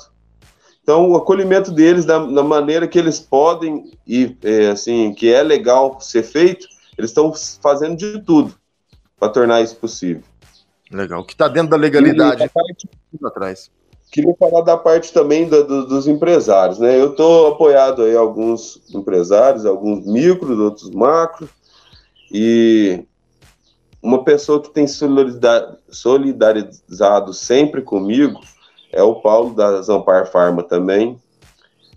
Então, 0.83 1.09
o 1.09 1.17
acolhimento 1.17 1.71
deles, 1.71 2.05
da, 2.05 2.19
da 2.19 2.43
maneira 2.43 2.89
que 2.89 2.99
eles 2.99 3.21
podem 3.21 3.93
e 4.07 4.37
é, 4.43 4.71
assim, 4.71 5.15
que 5.15 5.33
é 5.33 5.43
legal 5.43 5.99
ser 6.01 6.25
feito, 6.25 6.67
eles 6.99 7.11
estão 7.11 7.33
fazendo 7.63 7.97
de 7.97 8.21
tudo 8.23 8.53
para 9.19 9.29
tornar 9.29 9.63
isso 9.63 9.77
possível. 9.77 10.25
Legal. 10.91 11.21
O 11.21 11.25
que 11.25 11.35
está 11.35 11.47
dentro 11.47 11.71
da 11.71 11.77
legalidade. 11.77 12.43
E, 12.43 12.49
parte... 12.49 12.89
atrás. 13.25 13.71
queria 14.11 14.35
falar 14.35 14.63
da 14.63 14.77
parte 14.77 15.13
também 15.13 15.49
do, 15.49 15.65
do, 15.65 15.87
dos 15.87 16.09
empresários, 16.09 16.81
né? 16.81 17.01
Eu 17.01 17.13
estou 17.13 17.53
apoiado 17.53 18.03
aí 18.03 18.17
alguns 18.17 18.83
empresários, 18.93 19.65
alguns 19.65 20.05
micros, 20.05 20.59
outros 20.59 20.91
macros, 20.91 21.49
e 22.33 23.05
uma 24.03 24.25
pessoa 24.25 24.61
que 24.61 24.71
tem 24.71 24.89
solidarizado 24.89 27.33
sempre 27.33 27.83
comigo 27.83 28.41
é 28.93 29.03
o 29.03 29.17
Paulo 29.17 29.55
da 29.55 29.81
Zampar 29.83 30.31
Farma 30.31 30.63
também. 30.63 31.19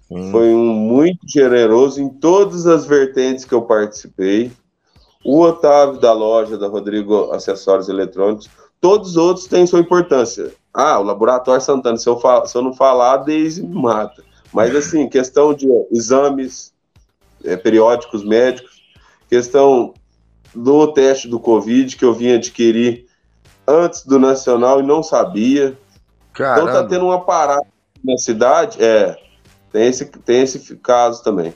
Hum. 0.10 0.32
Foi 0.32 0.54
um 0.54 0.74
muito 0.74 1.20
generoso 1.28 2.02
em 2.02 2.10
todas 2.10 2.68
as 2.68 2.86
vertentes 2.86 3.46
que 3.46 3.54
eu 3.54 3.64
participei. 3.64 4.52
O 5.24 5.42
Otávio 5.42 6.00
da 6.00 6.12
loja 6.12 6.58
da 6.58 6.68
Rodrigo 6.68 7.32
Acessórios 7.32 7.88
Eletrônicos, 7.88 8.50
todos 8.82 9.12
os 9.12 9.18
outros 9.18 9.48
têm 9.48 9.66
sua 9.66 9.80
importância. 9.80 10.52
Ah, 10.74 11.00
o 11.00 11.04
Laboratório 11.04 11.62
Santana, 11.62 11.98
se 11.98 12.08
eu, 12.10 12.20
se 12.46 12.58
eu 12.58 12.62
não 12.62 12.74
falar, 12.74 13.14
a 13.14 13.18
Deise 13.18 13.64
me 13.64 13.82
mata. 13.82 14.24
Mas, 14.52 14.76
assim, 14.76 15.08
questão 15.08 15.54
de 15.54 15.68
exames 15.92 16.74
é, 17.44 17.56
periódicos 17.56 18.24
médicos, 18.24 18.82
questão 19.30 19.94
do 20.54 20.88
teste 20.94 21.28
do 21.28 21.40
Covid 21.40 21.96
que 21.96 22.06
eu 22.06 22.14
vim 22.14 22.34
adquirir 22.34 23.06
antes 23.68 24.06
do 24.06 24.20
Nacional 24.20 24.80
e 24.80 24.84
não 24.84 25.02
sabia. 25.02 25.78
Caramba. 26.34 26.70
Então 26.70 26.82
tá 26.82 26.88
tendo 26.88 27.06
uma 27.06 27.24
parada 27.24 27.66
na 28.04 28.18
cidade, 28.18 28.84
é, 28.84 29.16
tem 29.72 29.88
esse, 29.88 30.06
tem 30.06 30.42
esse 30.42 30.76
caso 30.78 31.24
também. 31.24 31.56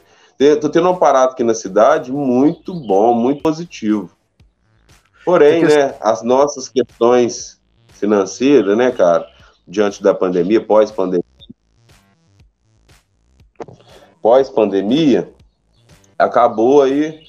Tô 0.62 0.70
tendo 0.70 0.88
um 0.88 0.94
aparato 0.94 1.34
aqui 1.34 1.44
na 1.44 1.56
cidade 1.56 2.12
muito 2.12 2.74
bom, 2.74 3.14
muito 3.14 3.42
positivo. 3.42 4.12
Porém, 5.26 5.64
né, 5.64 5.96
as 6.00 6.22
nossas 6.22 6.70
questões 6.70 7.60
financeiras, 7.90 8.78
né, 8.78 8.92
cara, 8.92 9.28
diante 9.68 10.02
da 10.02 10.14
pandemia, 10.14 10.64
pós-pandemia, 10.64 11.26
pós-pandemia, 14.22 15.34
acabou 16.18 16.84
aí 16.84 17.28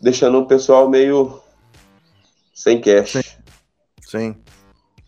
deixando 0.00 0.38
o 0.38 0.46
pessoal 0.46 0.88
meio 0.88 1.40
sem 2.54 2.80
cash. 2.80 3.12
Sim. 3.12 3.22
Sim. 4.06 4.41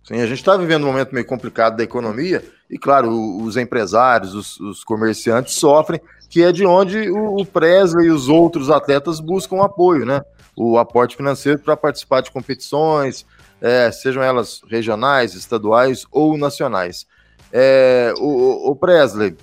Sim, 0.05 0.21
a 0.21 0.27
gente 0.27 0.39
está 0.39 0.55
vivendo 0.55 0.85
um 0.85 0.89
momento 0.89 1.15
meio 1.15 1.27
complicado 1.27 1.79
da 1.79 1.83
economia 1.83 2.45
e, 2.69 2.79
claro, 2.79 3.11
os 3.43 3.57
empresários, 3.57 4.35
os, 4.35 4.61
os 4.61 4.85
comerciantes 4.85 5.55
sofrem, 5.55 5.99
que 6.29 6.43
é 6.43 6.53
de 6.53 6.67
onde 6.67 7.11
o, 7.11 7.41
o 7.41 7.47
Presley 7.47 8.09
e 8.09 8.11
os 8.11 8.29
outros 8.29 8.69
atletas 8.69 9.19
buscam 9.19 9.63
apoio, 9.63 10.05
né? 10.05 10.21
O 10.55 10.77
aporte 10.77 11.17
financeiro 11.17 11.59
para 11.59 11.75
participar 11.75 12.21
de 12.21 12.31
competições, 12.31 13.25
é, 13.63 13.91
sejam 13.91 14.23
elas 14.23 14.61
regionais, 14.71 15.35
estaduais 15.35 16.05
ou 16.13 16.37
nacionais. 16.37 17.07
É, 17.51 18.13
o, 18.19 18.71
o 18.71 18.77
Presley, 18.77 19.35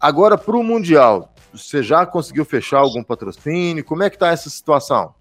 agora 0.00 0.36
para 0.36 0.56
o 0.56 0.64
Mundial, 0.64 1.32
você 1.52 1.80
já 1.80 2.04
conseguiu 2.04 2.44
fechar 2.44 2.78
algum 2.78 3.04
patrocínio? 3.04 3.84
Como 3.84 4.02
é 4.02 4.10
que 4.10 4.16
está 4.16 4.30
essa 4.30 4.50
situação? 4.50 5.14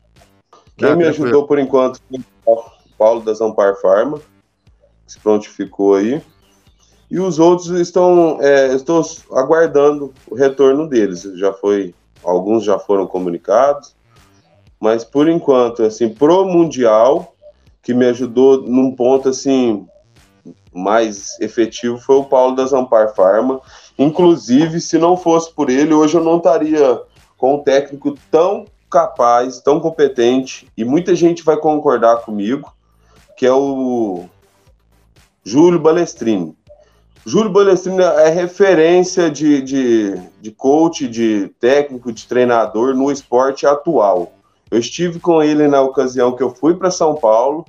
Quem 0.75 0.89
né? 0.89 0.95
me 0.95 1.05
ajudou 1.05 1.45
por 1.45 1.59
enquanto 1.59 1.99
foi 2.09 2.19
o 2.47 2.63
Paulo 2.97 3.21
da 3.21 3.33
Zampar 3.33 3.75
Farma 3.79 4.19
se 5.11 5.19
prontificou 5.19 5.95
aí. 5.95 6.21
E 7.09 7.19
os 7.19 7.39
outros 7.39 7.69
estão, 7.71 8.37
é, 8.39 8.73
estou 8.73 9.01
aguardando 9.33 10.13
o 10.29 10.35
retorno 10.35 10.87
deles. 10.87 11.23
Já 11.35 11.51
foi, 11.51 11.93
alguns 12.23 12.63
já 12.63 12.79
foram 12.79 13.05
comunicados, 13.05 13.93
mas 14.79 15.03
por 15.03 15.27
enquanto, 15.27 15.83
assim, 15.83 16.07
pro 16.07 16.45
mundial, 16.45 17.35
que 17.83 17.93
me 17.93 18.05
ajudou 18.05 18.61
num 18.61 18.95
ponto 18.95 19.27
assim 19.27 19.85
mais 20.73 21.37
efetivo 21.41 21.97
foi 21.97 22.15
o 22.15 22.23
Paulo 22.23 22.55
da 22.55 22.65
Zampar 22.65 23.13
Farma. 23.13 23.59
Inclusive, 23.99 24.79
se 24.79 24.97
não 24.97 25.17
fosse 25.17 25.53
por 25.53 25.69
ele, 25.69 25.93
hoje 25.93 26.15
eu 26.15 26.23
não 26.23 26.37
estaria 26.37 27.01
com 27.37 27.55
um 27.55 27.59
técnico 27.59 28.15
tão 28.29 28.65
capaz, 28.89 29.59
tão 29.59 29.79
competente, 29.79 30.67
e 30.77 30.85
muita 30.85 31.15
gente 31.15 31.43
vai 31.43 31.57
concordar 31.57 32.17
comigo, 32.17 32.73
que 33.35 33.45
é 33.45 33.51
o 33.51 34.25
Júlio 35.43 35.79
Balestrini. 35.79 36.55
Júlio 37.25 37.51
Balestrini 37.51 38.01
é 38.01 38.29
referência 38.29 39.29
de, 39.29 39.61
de, 39.61 40.15
de 40.39 40.51
coach, 40.51 41.07
de 41.07 41.49
técnico, 41.59 42.11
de 42.11 42.27
treinador 42.27 42.95
no 42.95 43.11
esporte 43.11 43.65
atual. 43.65 44.33
Eu 44.69 44.79
estive 44.79 45.19
com 45.19 45.41
ele 45.41 45.67
na 45.67 45.81
ocasião 45.81 46.35
que 46.35 46.41
eu 46.41 46.49
fui 46.49 46.75
para 46.75 46.89
São 46.89 47.15
Paulo, 47.15 47.65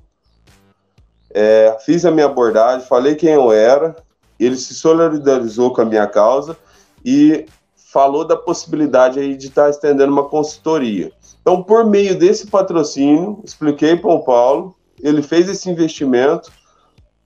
é, 1.34 1.76
fiz 1.84 2.04
a 2.04 2.10
minha 2.10 2.26
abordagem, 2.26 2.86
falei 2.86 3.14
quem 3.14 3.30
eu 3.30 3.50
era, 3.50 3.96
ele 4.38 4.56
se 4.56 4.74
solidarizou 4.74 5.72
com 5.72 5.80
a 5.80 5.84
minha 5.84 6.06
causa 6.06 6.56
e 7.04 7.46
falou 7.74 8.24
da 8.24 8.36
possibilidade 8.36 9.18
aí 9.18 9.36
de 9.36 9.48
estar 9.48 9.64
tá 9.64 9.70
estendendo 9.70 10.12
uma 10.12 10.28
consultoria. 10.28 11.12
Então, 11.40 11.62
por 11.62 11.84
meio 11.84 12.18
desse 12.18 12.46
patrocínio, 12.46 13.40
expliquei 13.44 13.96
para 13.96 14.12
o 14.12 14.22
Paulo, 14.22 14.74
ele 15.02 15.22
fez 15.22 15.48
esse 15.48 15.68
investimento, 15.68 16.52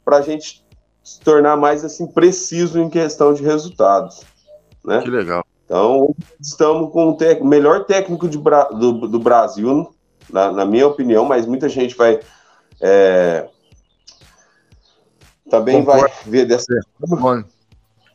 para 0.06 0.18
a 0.18 0.22
gente 0.22 0.64
se 1.02 1.20
tornar 1.20 1.56
mais 1.56 1.84
assim 1.84 2.06
preciso 2.06 2.80
em 2.80 2.88
questão 2.88 3.34
de 3.34 3.42
resultados. 3.42 4.22
Né? 4.84 5.02
Que 5.02 5.10
legal. 5.10 5.44
Então, 5.64 6.14
estamos 6.40 6.92
com 6.92 7.10
o 7.10 7.44
melhor 7.44 7.84
técnico 7.84 8.28
de, 8.28 8.38
do, 8.38 9.08
do, 9.08 9.18
Brasil, 9.18 9.92
na, 10.30 10.52
na, 10.52 10.64
minha 10.64 10.86
opinião, 10.86 11.24
mas 11.24 11.44
muita 11.44 11.68
gente 11.68 11.96
vai. 11.96 12.20
É, 12.80 13.48
também 15.50 15.84
Concordo. 15.84 16.02
vai 16.02 16.12
ver 16.24 16.46
dessa 16.46 16.72
forma. 17.08 17.44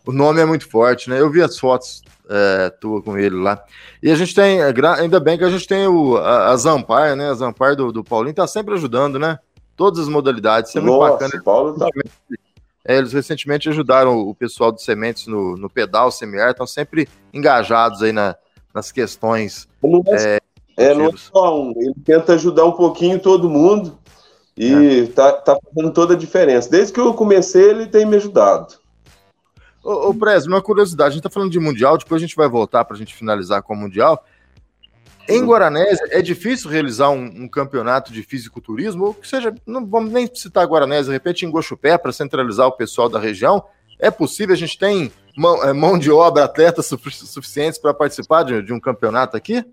O 0.06 0.14
nome 0.14 0.40
é 0.40 0.46
muito 0.46 0.70
forte, 0.70 1.10
né? 1.10 1.20
Eu 1.20 1.30
vi 1.30 1.42
as 1.42 1.60
fotos 1.60 2.02
é, 2.30 2.70
tua 2.70 3.02
com 3.02 3.18
ele 3.18 3.36
lá. 3.36 3.62
E 4.02 4.10
a 4.10 4.16
gente 4.16 4.34
tem, 4.34 4.62
é, 4.62 4.74
ainda 4.98 5.20
bem 5.20 5.38
que 5.38 5.44
a 5.44 5.50
gente 5.50 5.68
tem 5.68 5.88
o, 5.88 6.16
a, 6.18 6.52
a 6.52 6.56
Zampar, 6.56 7.18
né? 7.18 7.30
A 7.30 7.34
Zampar 7.34 7.76
do, 7.76 7.92
do 7.92 8.04
Paulinho 8.04 8.34
tá 8.34 8.48
sempre 8.48 8.74
ajudando, 8.76 9.20
né? 9.20 9.38
Todas 9.82 10.02
as 10.02 10.08
modalidades. 10.08 10.70
Isso 10.70 10.78
é 10.78 10.82
muito 10.82 11.00
Nossa, 11.00 11.14
bacana. 11.14 11.44
Paulo 11.44 11.74
tá... 11.74 11.88
É, 12.86 12.98
eles 12.98 13.14
recentemente 13.14 13.68
ajudaram 13.68 14.20
o 14.20 14.36
pessoal 14.36 14.72
do 14.72 14.80
Sementes 14.80 15.26
no, 15.26 15.58
no 15.58 15.68
pedal 15.68 16.12
semiar, 16.12 16.52
estão 16.52 16.68
sempre 16.68 17.10
engajados 17.34 18.04
aí 18.04 18.12
na, 18.12 18.36
nas 18.72 18.92
questões. 18.92 19.68
Não 19.84 20.04
é, 20.06 20.40
é, 20.78 20.86
é 20.86 20.94
não 20.94 21.08
é 21.08 21.12
só 21.18 21.60
um, 21.60 21.74
ele 21.76 21.96
tenta 22.06 22.34
ajudar 22.34 22.66
um 22.66 22.74
pouquinho 22.74 23.20
todo 23.20 23.50
mundo 23.50 23.98
e 24.56 25.02
é. 25.02 25.08
tá, 25.08 25.32
tá 25.34 25.58
fazendo 25.74 25.92
toda 25.92 26.14
a 26.14 26.18
diferença. 26.18 26.70
Desde 26.70 26.94
que 26.94 27.00
eu 27.00 27.12
comecei, 27.16 27.72
ele 27.72 27.88
tem 27.88 28.06
me 28.06 28.18
ajudado. 28.18 28.76
Ô, 29.84 30.10
ô 30.10 30.14
Prez, 30.14 30.46
uma 30.46 30.62
curiosidade, 30.62 31.10
a 31.10 31.14
gente 31.14 31.24
tá 31.24 31.30
falando 31.30 31.52
de 31.52 31.60
Mundial, 31.60 31.98
depois 31.98 32.22
a 32.22 32.26
gente 32.26 32.36
vai 32.36 32.48
voltar 32.48 32.86
para 32.86 32.96
a 32.96 33.00
gente 33.00 33.16
finalizar 33.16 33.64
com 33.64 33.74
o 33.74 33.78
Mundial. 33.78 34.24
Em 35.28 35.46
Guaranésia, 35.46 36.08
é 36.10 36.22
difícil 36.22 36.70
realizar 36.70 37.10
um, 37.10 37.24
um, 37.24 37.48
campeonato 37.48 38.12
de 38.12 38.24
fisiculturismo, 38.24 39.06
ou 39.06 39.14
que 39.14 39.28
seja, 39.28 39.54
não 39.66 39.86
vamos 39.86 40.12
nem 40.12 40.30
citar 40.34 40.66
Guaranésia, 40.66 41.06
de 41.06 41.12
repente 41.12 41.46
em 41.46 41.52
Gochupé, 41.52 41.98
para 41.98 42.12
centralizar 42.12 42.68
o 42.68 42.72
pessoal 42.72 43.08
da 43.08 43.20
região. 43.20 43.64
É 44.00 44.10
possível, 44.10 44.54
a 44.54 44.58
gente 44.58 44.78
tem 44.78 45.12
mão, 45.38 45.64
é, 45.64 45.74
mão 45.74 45.98
de 45.98 46.12
obra, 46.12 46.44
atletas 46.44 46.88
suficientes 46.88 47.80
para 47.80 47.94
participar 47.94 48.44
de, 48.44 48.62
de, 48.62 48.74
um 48.74 48.80
campeonato 48.80 49.38
aqui? 49.38 49.64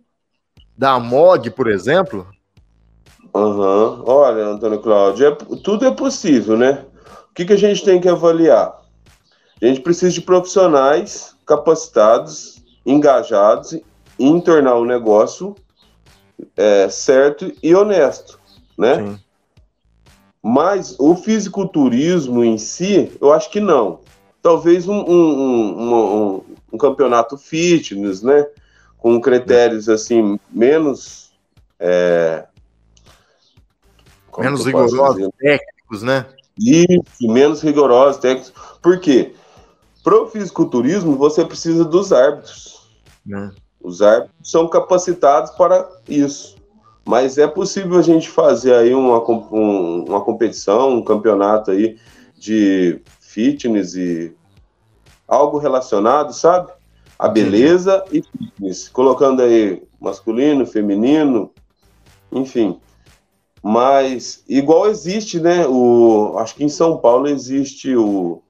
Da 0.77 0.93
AMOG, 0.93 1.51
por 1.51 1.69
exemplo? 1.69 2.27
Uhum. 3.35 4.03
Olha, 4.07 4.47
Antônio 4.47 4.81
Cláudio, 4.81 5.27
é, 5.27 5.35
tudo 5.63 5.87
é 5.87 5.91
possível, 5.91 6.57
né? 6.57 6.85
O 7.31 7.35
que, 7.35 7.45
que 7.45 7.53
a 7.53 7.59
gente 7.59 7.85
tem 7.85 8.01
que 8.01 8.09
avaliar? 8.09 8.81
A 9.61 9.67
gente 9.67 9.81
precisa 9.81 10.13
de 10.13 10.21
profissionais 10.21 11.35
capacitados, 11.45 12.63
engajados 12.87 13.81
em 14.19 14.41
tornar 14.41 14.75
o 14.75 14.85
negócio 14.85 15.55
é, 16.57 16.89
certo 16.89 17.53
e 17.63 17.75
honesto, 17.75 18.39
né? 18.77 18.97
Sim. 18.97 19.21
Mas 20.43 20.97
o 20.99 21.15
fisiculturismo 21.17 22.45
em 22.45 22.59
si, 22.59 23.13
eu 23.21 23.33
acho 23.33 23.51
que 23.51 23.61
não. 23.61 24.01
Talvez 24.41 24.89
um, 24.89 24.95
um, 24.95 26.35
um, 26.37 26.45
um 26.73 26.79
campeonato 26.79 27.37
fitness, 27.37 28.23
né? 28.23 28.47
Com 28.97 29.21
critérios 29.21 29.89
assim 29.89 30.39
menos 30.51 31.33
é, 31.79 32.47
menos 34.39 34.65
rigorosos 34.65 35.29
técnicos, 35.39 36.03
né? 36.03 36.27
Isso, 36.59 37.03
menos 37.23 37.61
rigorosos 37.61 38.21
técnicos. 38.21 38.53
Por 38.83 39.01
quê? 39.01 39.35
Para 40.03 40.23
o 40.23 40.29
fisiculturismo, 40.29 41.17
você 41.17 41.45
precisa 41.45 41.85
dos 41.85 42.13
árbitros. 42.13 42.89
Né? 43.27 43.53
Os 43.81 44.03
árbitros 44.03 44.51
são 44.51 44.69
capacitados 44.69 45.51
para 45.53 45.89
isso. 46.09 46.57
Mas 47.05 47.39
é 47.39 47.47
possível 47.47 47.99
a 47.99 48.03
gente 48.03 48.29
fazer 48.29 48.75
aí 48.75 48.95
uma, 48.95 49.19
um, 49.31 50.05
uma 50.07 50.21
competição, 50.21 50.91
um 50.91 51.03
campeonato 51.03 51.71
aí 51.71 51.97
de 52.37 53.01
fitness 53.19 53.95
e 53.95 54.35
algo 55.27 55.59
relacionado, 55.59 56.33
sabe? 56.33 56.71
A 57.19 57.29
beleza 57.29 58.05
Sim. 58.09 58.19
e 58.19 58.23
fitness. 58.23 58.89
Colocando 58.89 59.43
aí 59.43 59.83
masculino, 60.01 60.67
feminino, 60.67 61.51
enfim. 62.31 62.79
Mas 63.63 64.45
igual 64.49 64.89
existe, 64.89 65.41
né? 65.41 65.67
O, 65.67 66.37
acho 66.39 66.55
que 66.55 66.65
em 66.65 66.69
São 66.69 66.99
Paulo 66.99 67.27
existe 67.27 67.97
o 67.97 68.43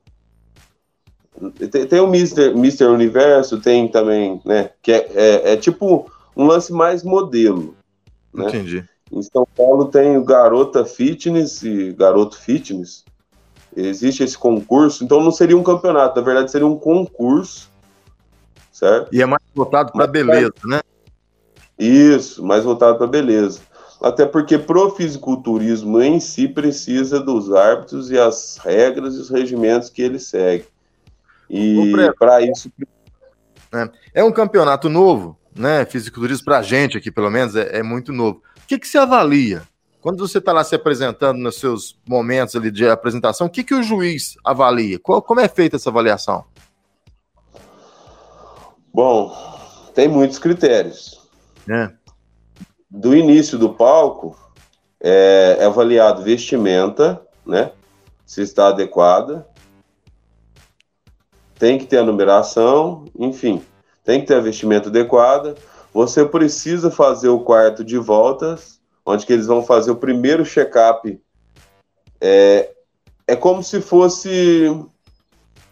Tem, 1.70 1.87
tem 1.87 2.01
o 2.01 2.07
Mister, 2.07 2.57
Mister 2.57 2.90
Universo, 2.90 3.61
tem 3.61 3.88
também, 3.88 4.40
né? 4.44 4.70
Que 4.83 4.92
é, 4.92 5.11
é, 5.14 5.53
é 5.53 5.57
tipo 5.57 6.11
um 6.37 6.46
lance 6.46 6.72
mais 6.72 7.03
modelo. 7.03 7.74
Né? 8.33 8.48
Entendi. 8.48 8.85
Em 9.11 9.22
São 9.22 9.46
Paulo 9.57 9.87
tem 9.87 10.16
o 10.16 10.24
Garota 10.24 10.85
Fitness 10.85 11.62
e 11.62 11.92
Garoto 11.92 12.38
Fitness. 12.38 13.05
Existe 13.77 14.22
esse 14.22 14.37
concurso, 14.37 15.05
então 15.05 15.22
não 15.22 15.31
seria 15.31 15.57
um 15.57 15.62
campeonato, 15.62 16.18
na 16.18 16.24
verdade 16.24 16.51
seria 16.51 16.66
um 16.66 16.77
concurso, 16.77 17.70
certo? 18.72 19.14
E 19.14 19.22
é 19.22 19.27
mais 19.27 19.42
voltado 19.55 19.92
para 19.92 20.07
beleza, 20.07 20.53
né? 20.64 20.81
Isso, 21.79 22.44
mais 22.44 22.64
voltado 22.64 22.98
para 22.98 23.07
beleza. 23.07 23.61
Até 24.01 24.24
porque 24.27 24.59
pro 24.59 24.90
fisiculturismo 24.90 26.01
em 26.01 26.18
si 26.18 26.48
precisa 26.48 27.20
dos 27.20 27.53
árbitros 27.53 28.11
e 28.11 28.18
as 28.18 28.59
regras 28.59 29.14
e 29.14 29.18
os 29.18 29.29
regimentos 29.29 29.90
que 29.90 30.03
ele 30.03 30.18
segue. 30.18 30.66
E 31.49 31.93
para 32.19 32.43
isso 32.43 32.71
é, 33.73 33.91
é 34.21 34.25
um 34.25 34.33
campeonato 34.33 34.89
novo, 34.89 35.39
né? 35.55 35.85
Fisiculturismo 35.85 36.45
para 36.45 36.59
a 36.59 36.63
gente 36.63 36.97
aqui, 36.97 37.11
pelo 37.11 37.31
menos, 37.31 37.55
é, 37.57 37.79
é 37.79 37.83
muito 37.83 38.13
novo. 38.13 38.43
O 38.57 38.67
que, 38.67 38.79
que 38.79 38.89
se 38.89 38.99
avalia? 38.99 39.63
Quando 40.01 40.27
você 40.27 40.39
está 40.39 40.53
lá 40.53 40.63
se 40.63 40.75
apresentando 40.75 41.39
nos 41.39 41.57
seus 41.57 41.99
momentos 42.09 42.55
ali 42.55 42.71
de 42.71 42.89
apresentação, 42.89 43.47
o 43.47 43.51
que, 43.51 43.65
que 43.65 43.75
o 43.75 43.83
juiz 43.83 44.37
avalia? 44.45 44.99
Qual, 44.99 45.21
como 45.21 45.41
é 45.41 45.49
feita 45.49 45.77
essa 45.77 45.91
avaliação? 45.91 46.45
Bom, 48.93 49.37
tem 49.95 50.09
muitos 50.09 50.39
critérios. 50.39 51.29
É. 51.69 51.91
Do 52.89 53.15
início 53.15 53.59
do 53.59 53.75
palco, 53.75 54.37
é, 55.01 55.59
é 55.61 55.65
avaliado 55.65 56.23
vestimenta, 56.23 57.21
né? 57.45 57.73
Se 58.25 58.41
está 58.41 58.69
adequada. 58.69 59.47
Tem 61.59 61.79
que 61.79 61.87
ter 61.87 61.99
a 61.99 62.05
numeração, 62.05 63.05
enfim 63.18 63.62
tem 64.09 64.23
que 64.23 64.27
ter 64.27 64.37
a 64.37 64.40
vestimenta 64.40 64.88
adequada. 64.88 65.55
Você 65.92 66.25
precisa 66.25 66.90
fazer 66.90 67.29
o 67.29 67.40
quarto 67.40 67.85
de 67.85 67.99
voltas, 67.99 68.81
onde 69.05 69.27
que 69.27 69.35
eles 69.35 69.47
vão 69.47 69.62
fazer 69.62 69.90
o 69.90 69.97
primeiro 69.97 70.47
check-up. 70.47 71.21
É, 72.18 72.71
é 73.27 73.37
como 73.37 73.62
se 73.62 73.83
fosse 73.83 74.83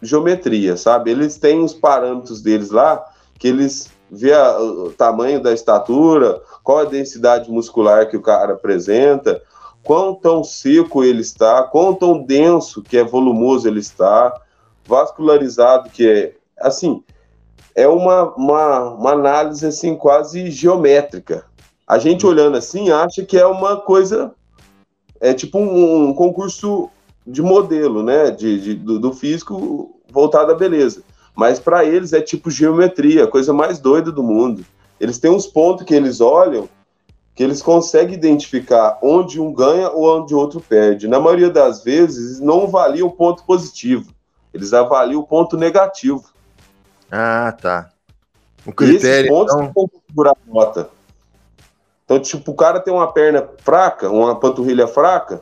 geometria, 0.03 0.77
sabe? 0.77 1.09
Eles 1.09 1.39
têm 1.39 1.63
os 1.63 1.73
parâmetros 1.73 2.39
deles 2.39 2.69
lá, 2.69 3.03
que 3.39 3.47
eles 3.47 3.89
vê 4.11 4.33
a, 4.33 4.59
o 4.59 4.91
tamanho 4.91 5.41
da 5.41 5.51
estatura, 5.51 6.39
qual 6.63 6.77
a 6.77 6.85
densidade 6.85 7.49
muscular 7.49 8.07
que 8.07 8.15
o 8.15 8.21
cara 8.21 8.53
apresenta, 8.53 9.41
quão 9.81 10.13
tão 10.13 10.43
seco 10.43 11.03
ele 11.03 11.21
está, 11.21 11.63
quão 11.63 11.95
tão 11.95 12.21
denso, 12.21 12.83
que 12.83 12.97
é 12.97 13.03
volumoso 13.03 13.67
ele 13.67 13.79
está, 13.79 14.39
vascularizado, 14.87 15.89
que 15.89 16.07
é 16.07 16.33
assim, 16.59 17.03
é 17.75 17.87
uma, 17.87 18.33
uma, 18.35 18.89
uma 18.93 19.11
análise 19.11 19.65
assim 19.65 19.95
quase 19.95 20.49
geométrica. 20.49 21.45
A 21.87 21.99
gente 21.99 22.25
uhum. 22.25 22.31
olhando 22.31 22.57
assim 22.57 22.89
acha 22.89 23.23
que 23.23 23.37
é 23.37 23.45
uma 23.45 23.77
coisa 23.77 24.33
é 25.19 25.33
tipo 25.33 25.57
um, 25.57 26.09
um 26.09 26.13
concurso 26.13 26.89
de 27.25 27.41
modelo, 27.41 28.03
né, 28.03 28.31
de, 28.31 28.61
de 28.61 28.73
do, 28.75 28.99
do, 28.99 29.13
físico 29.13 29.99
voltado 30.09 30.51
à 30.51 30.55
beleza. 30.55 31.03
Mas 31.35 31.59
para 31.59 31.83
eles 31.83 32.13
é 32.13 32.21
tipo 32.21 32.49
geometria, 32.49 33.25
a 33.25 33.27
coisa 33.27 33.53
mais 33.53 33.79
doida 33.79 34.11
do 34.11 34.23
mundo. 34.23 34.65
Eles 34.99 35.19
têm 35.19 35.29
uns 35.29 35.45
pontos 35.45 35.85
que 35.85 35.93
eles 35.93 36.21
olham 36.21 36.69
que 37.37 37.43
eles 37.43 37.61
conseguem 37.61 38.15
identificar 38.15 38.97
onde 38.99 39.39
um 39.39 39.53
ganha 39.53 39.91
ou 39.91 40.21
onde 40.21 40.33
o 40.33 40.39
outro 40.39 40.59
perde. 40.59 41.07
Na 41.07 41.19
maioria 41.19 41.51
das 41.51 41.83
vezes, 41.83 42.39
não 42.39 42.63
avalia 42.63 43.05
o 43.05 43.11
ponto 43.11 43.43
positivo, 43.43 44.11
eles 44.57 44.73
avaliam 44.73 45.21
o 45.21 45.27
ponto 45.27 45.55
negativo. 45.55 46.25
Ah, 47.11 47.55
tá. 47.59 47.89
O 48.65 48.73
critério. 48.73 49.27
E 49.27 49.29
pontos 49.29 49.53
então... 49.53 49.71
vão 49.73 49.89
configurar 49.89 50.33
a 50.35 50.53
nota. 50.53 50.89
Então, 52.03 52.19
tipo, 52.19 52.51
o 52.51 52.55
cara 52.55 52.79
tem 52.79 52.93
uma 52.93 53.11
perna 53.11 53.47
fraca, 53.59 54.09
uma 54.09 54.39
panturrilha 54.39 54.87
fraca, 54.87 55.41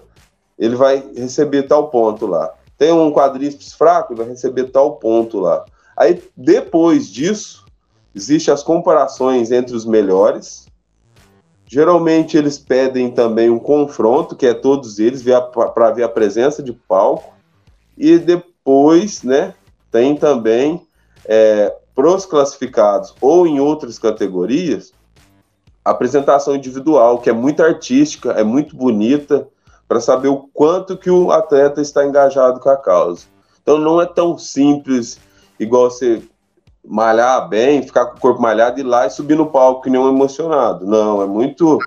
ele 0.57 0.75
vai 0.75 1.03
receber 1.15 1.63
tal 1.63 1.89
ponto 1.89 2.25
lá. 2.25 2.53
Tem 2.77 2.91
um 2.91 3.11
quadríceps 3.11 3.73
fraco, 3.73 4.13
ele 4.13 4.21
vai 4.21 4.29
receber 4.29 4.65
tal 4.65 4.95
ponto 4.95 5.39
lá. 5.39 5.63
Aí, 5.95 6.21
depois 6.35 7.07
disso, 7.07 7.65
existem 8.13 8.53
as 8.53 8.63
comparações 8.63 9.51
entre 9.51 9.75
os 9.75 9.85
melhores. 9.85 10.65
Geralmente, 11.67 12.37
eles 12.37 12.57
pedem 12.57 13.11
também 13.11 13.49
um 13.49 13.59
confronto, 13.59 14.35
que 14.35 14.45
é 14.45 14.53
todos 14.53 14.99
eles, 14.99 15.23
para 15.73 15.91
ver 15.91 16.03
a 16.03 16.09
presença 16.09 16.61
de 16.61 16.73
palco. 16.73 17.33
E 17.97 18.17
depois, 18.65 19.21
né, 19.21 19.53
tem 19.91 20.15
também 20.15 20.81
é, 21.23 21.71
pros 21.93 22.25
classificados 22.25 23.13
ou 23.21 23.45
em 23.45 23.59
outras 23.59 23.99
categorias, 23.99 24.91
apresentação 25.83 26.55
individual, 26.55 27.19
que 27.19 27.29
é 27.29 27.33
muito 27.33 27.61
artística, 27.61 28.31
é 28.31 28.43
muito 28.43 28.75
bonita, 28.75 29.47
para 29.87 30.01
saber 30.01 30.29
o 30.29 30.49
quanto 30.51 30.97
que 30.97 31.11
o 31.11 31.31
atleta 31.31 31.79
está 31.79 32.03
engajado 32.03 32.59
com 32.59 32.69
a 32.69 32.75
causa. 32.75 33.27
Então 33.61 33.77
não 33.77 34.01
é 34.01 34.05
tão 34.07 34.35
simples, 34.35 35.19
igual 35.59 35.91
você 35.91 36.23
malhar 36.83 37.47
bem, 37.47 37.83
ficar 37.83 38.07
com 38.07 38.17
o 38.17 38.19
corpo 38.19 38.41
malhado 38.41 38.79
e 38.79 38.81
ir 38.81 38.83
lá 38.83 39.05
e 39.05 39.11
subir 39.11 39.35
no 39.35 39.51
palco 39.51 39.83
que 39.83 39.91
nem 39.91 40.01
um 40.01 40.09
emocionado. 40.09 40.87
Não, 40.87 41.21
é 41.21 41.27
muito. 41.27 41.77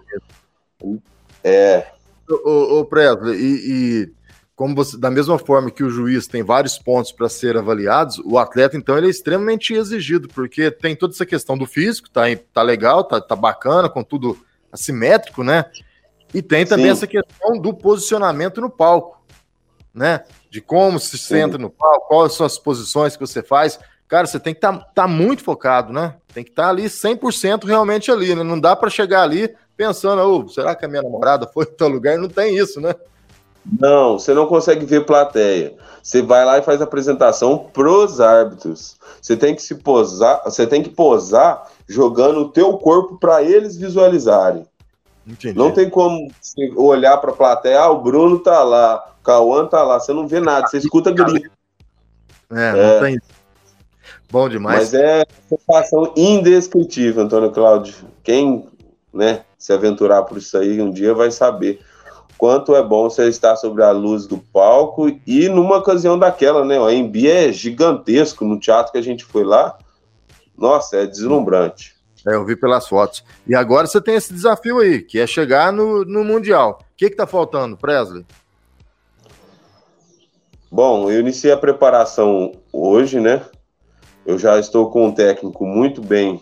É. 1.43 1.87
Ô, 2.31 2.79
ô 2.79 2.85
Presley, 2.85 3.37
e, 3.37 4.05
e 4.05 4.18
como 4.59 4.75
você, 4.75 4.99
da 4.99 5.09
mesma 5.09 5.38
forma 5.38 5.71
que 5.71 5.85
o 5.85 5.88
juiz 5.88 6.27
tem 6.27 6.42
vários 6.42 6.77
pontos 6.77 7.12
para 7.12 7.29
ser 7.29 7.57
avaliados, 7.57 8.18
o 8.25 8.37
atleta, 8.40 8.77
então, 8.77 8.99
ele 8.99 9.07
é 9.07 9.11
extremamente 9.11 9.73
exigido, 9.73 10.27
porque 10.27 10.68
tem 10.68 10.97
toda 10.97 11.14
essa 11.14 11.25
questão 11.25 11.57
do 11.57 11.64
físico, 11.64 12.11
tá, 12.11 12.23
tá 12.53 12.61
legal, 12.61 13.05
tá, 13.05 13.21
tá 13.21 13.37
bacana, 13.37 13.88
com 13.88 14.03
tudo 14.03 14.37
assimétrico, 14.73 15.44
né? 15.44 15.64
E 16.35 16.42
tem 16.42 16.66
também 16.66 16.87
Sim. 16.87 16.90
essa 16.90 17.07
questão 17.07 17.57
do 17.57 17.73
posicionamento 17.73 18.61
no 18.61 18.68
palco, 18.68 19.23
né? 19.94 20.25
De 20.51 20.61
como 20.61 20.99
se 20.99 21.16
senta 21.16 21.57
no 21.57 21.71
palco, 21.71 22.09
quais 22.09 22.33
são 22.33 22.44
as 22.44 22.59
posições 22.59 23.14
que 23.14 23.25
você 23.25 23.44
faz. 23.44 23.79
Cara, 24.09 24.27
você 24.27 24.40
tem 24.40 24.53
que 24.53 24.59
estar 24.59 24.73
tá, 24.73 24.85
tá 24.92 25.07
muito 25.07 25.44
focado, 25.44 25.92
né? 25.92 26.16
Tem 26.35 26.42
que 26.42 26.51
estar 26.51 26.64
tá 26.64 26.71
ali 26.71 26.87
100% 26.87 27.64
realmente 27.64 28.11
ali, 28.11 28.35
né? 28.35 28.42
Não 28.42 28.59
dá 28.59 28.75
para 28.75 28.90
chegar 28.90 29.23
ali 29.23 29.55
pensando, 29.77 30.21
oh, 30.21 30.49
será 30.49 30.75
que 30.75 30.85
a 30.85 30.88
minha 30.88 31.03
namorada 31.03 31.47
foi 31.47 31.64
em 31.64 31.77
tal 31.77 31.88
lugar? 31.88 32.18
Não 32.18 32.29
tem 32.29 32.59
isso, 32.59 32.81
né? 32.81 32.92
Não, 33.79 34.19
você 34.19 34.33
não 34.33 34.47
consegue 34.47 34.87
ver 34.87 35.05
plateia. 35.05 35.75
Você 36.03 36.23
vai 36.23 36.45
lá 36.45 36.59
e 36.59 36.63
faz 36.63 36.81
a 36.81 36.85
apresentação 36.85 37.59
pros 37.73 38.21
árbitros. 38.21 38.97
Você 39.21 39.37
tem 39.37 39.55
que 39.55 39.63
se 39.63 39.75
posar, 39.75 40.43
você 40.45 40.67
tem 40.67 40.83
que 40.83 40.89
posar 40.89 41.71
jogando 41.87 42.41
o 42.41 42.49
teu 42.49 42.79
corpo 42.79 43.19
para 43.19 43.43
eles 43.43 43.77
visualizarem. 43.77 44.65
Entendi. 45.27 45.59
Não 45.59 45.71
tem 45.71 45.91
como 45.91 46.31
olhar 46.77 47.19
para 47.19 47.31
a 47.31 47.37
plateia, 47.37 47.81
ah, 47.81 47.91
o 47.91 48.01
Bruno 48.01 48.39
tá 48.39 48.63
lá, 48.63 49.13
o 49.21 49.23
Cauã 49.23 49.67
tá 49.67 49.83
lá, 49.83 50.01
você 50.01 50.13
não 50.15 50.27
vê 50.27 50.41
nada, 50.41 50.67
você 50.67 50.79
escuta 50.79 51.11
grito. 51.11 51.51
É, 52.51 52.73
não 52.73 52.81
é. 52.81 53.01
tem. 53.01 53.21
Bom 54.31 54.49
demais. 54.49 54.93
Mas 54.93 54.95
é 54.95 55.25
sensação 55.49 56.13
indescritível, 56.17 57.23
Antônio 57.23 57.51
Cláudio. 57.51 57.95
Quem, 58.23 58.67
né, 59.13 59.43
se 59.59 59.73
aventurar 59.73 60.23
por 60.23 60.39
isso 60.39 60.57
aí 60.57 60.81
um 60.81 60.91
dia 60.91 61.13
vai 61.13 61.31
saber 61.31 61.81
quanto 62.38 62.77
é 62.77 62.83
bom 62.83 63.11
você 63.11 63.29
estar 63.29 63.57
sobre 63.57 63.83
a 63.83 63.90
luz 63.90 64.27
do 64.27 64.38
palco 64.38 65.11
e 65.27 65.48
numa 65.48 65.77
ocasião 65.77 66.16
daquela, 66.16 66.64
né? 66.64 66.79
O 66.79 66.87
AMB 66.87 67.27
é 67.27 67.53
gigantesco 67.53 68.44
no 68.44 68.59
teatro 68.59 68.92
que 68.92 68.98
a 68.98 69.03
gente 69.03 69.24
foi 69.24 69.44
lá. 69.44 69.77
Nossa, 70.57 70.98
é 70.98 71.07
deslumbrante. 71.07 71.96
É, 72.27 72.35
eu 72.35 72.44
vi 72.44 72.57
pelas 72.57 72.87
fotos. 72.87 73.24
E 73.46 73.55
agora 73.55 73.87
você 73.87 74.01
tem 74.01 74.14
esse 74.14 74.33
desafio 74.33 74.79
aí, 74.79 75.03
que 75.03 75.18
é 75.18 75.27
chegar 75.27 75.72
no, 75.72 76.05
no 76.05 76.24
Mundial. 76.24 76.79
O 76.81 76.96
que 76.96 77.07
está 77.07 77.27
faltando, 77.27 77.77
Presley? 77.77 78.24
Bom, 80.70 81.11
eu 81.11 81.20
iniciei 81.20 81.53
a 81.53 81.57
preparação 81.57 82.53
hoje, 82.72 83.18
né? 83.18 83.42
Eu 84.24 84.38
já 84.38 84.59
estou 84.59 84.90
com 84.90 85.07
um 85.07 85.12
técnico 85.12 85.64
muito 85.66 86.03
bem 86.03 86.40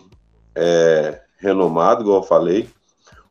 é, 0.53 1.21
renomado, 1.37 2.03
igual 2.03 2.17
eu 2.17 2.23
falei. 2.23 2.69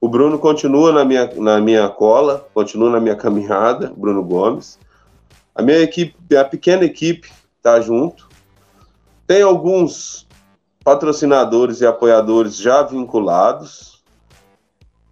O 0.00 0.08
Bruno 0.08 0.38
continua 0.38 0.92
na 0.92 1.04
minha, 1.04 1.30
na 1.36 1.60
minha 1.60 1.88
cola, 1.88 2.46
continua 2.52 2.90
na 2.90 3.00
minha 3.00 3.16
caminhada, 3.16 3.92
Bruno 3.96 4.22
Gomes. 4.22 4.78
A 5.54 5.62
minha 5.62 5.78
equipe, 5.78 6.36
a 6.36 6.44
pequena 6.44 6.84
equipe, 6.84 7.30
está 7.56 7.80
junto. 7.80 8.28
Tem 9.26 9.42
alguns 9.42 10.26
patrocinadores 10.84 11.80
e 11.80 11.86
apoiadores 11.86 12.56
já 12.56 12.82
vinculados. 12.82 14.04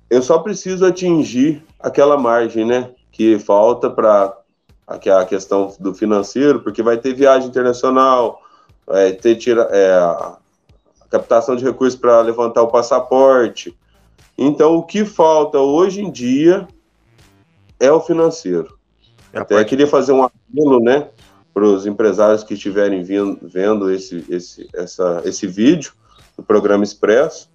Eu 0.09 0.23
só 0.23 0.39
preciso 0.39 0.87
atingir 0.87 1.65
aquela 1.81 2.17
margem, 2.17 2.65
né, 2.65 2.91
que 3.11 3.39
falta 3.39 3.91
para 3.91 4.37
a 4.87 5.25
questão 5.25 5.75
do 5.81 5.95
financeiro, 5.95 6.61
porque 6.61 6.83
vai 6.83 6.99
ter 6.99 7.15
viagem 7.15 7.49
internacional, 7.49 8.41
vai 8.87 9.13
ter 9.13 9.35
tira, 9.37 9.63
é, 9.73 9.95
a 9.95 10.37
captação 11.11 11.57
de 11.57 11.65
recursos 11.65 11.99
para 11.99 12.21
levantar 12.21 12.63
o 12.63 12.69
passaporte, 12.69 13.77
então, 14.37 14.75
o 14.77 14.83
que 14.83 15.05
falta 15.05 15.59
hoje 15.59 16.03
em 16.03 16.11
dia 16.11 16.67
é 17.79 17.91
o 17.91 18.01
financeiro. 18.01 18.77
É 19.33 19.39
Até 19.39 19.57
parte... 19.57 19.69
queria 19.69 19.87
fazer 19.87 20.13
um 20.13 20.23
apelo, 20.23 20.81
né, 20.81 21.09
para 21.53 21.65
os 21.65 21.87
empresários 21.87 22.43
que 22.43 22.55
estiverem 22.55 23.03
vindo, 23.03 23.39
vendo 23.43 23.91
esse, 23.91 24.25
esse, 24.29 24.69
essa, 24.75 25.23
esse 25.25 25.47
vídeo 25.47 25.93
do 26.37 26.43
programa 26.43 26.83
Expresso. 26.83 27.49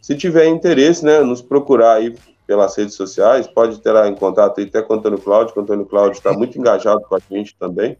Se 0.00 0.16
tiver 0.16 0.46
interesse, 0.46 1.04
né, 1.04 1.20
nos 1.20 1.42
procurar 1.42 1.94
aí 1.94 2.16
pelas 2.46 2.76
redes 2.76 2.94
sociais, 2.94 3.46
pode 3.46 3.80
ter 3.80 3.94
em 4.06 4.14
contato 4.14 4.58
aí 4.58 4.66
até 4.66 4.82
com 4.82 4.94
o 4.94 4.96
Antônio 4.96 5.18
Cláudio, 5.18 5.52
que 5.52 5.60
o 5.60 5.62
Antônio 5.62 5.86
Cláudio 5.86 6.16
está 6.16 6.32
muito 6.32 6.58
engajado 6.58 7.02
com 7.02 7.14
a 7.14 7.20
gente 7.30 7.54
também, 7.58 7.96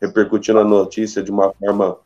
repercutindo 0.00 0.58
a 0.58 0.64
notícia 0.64 1.22
de 1.22 1.30
uma 1.30 1.52
forma 1.52 1.98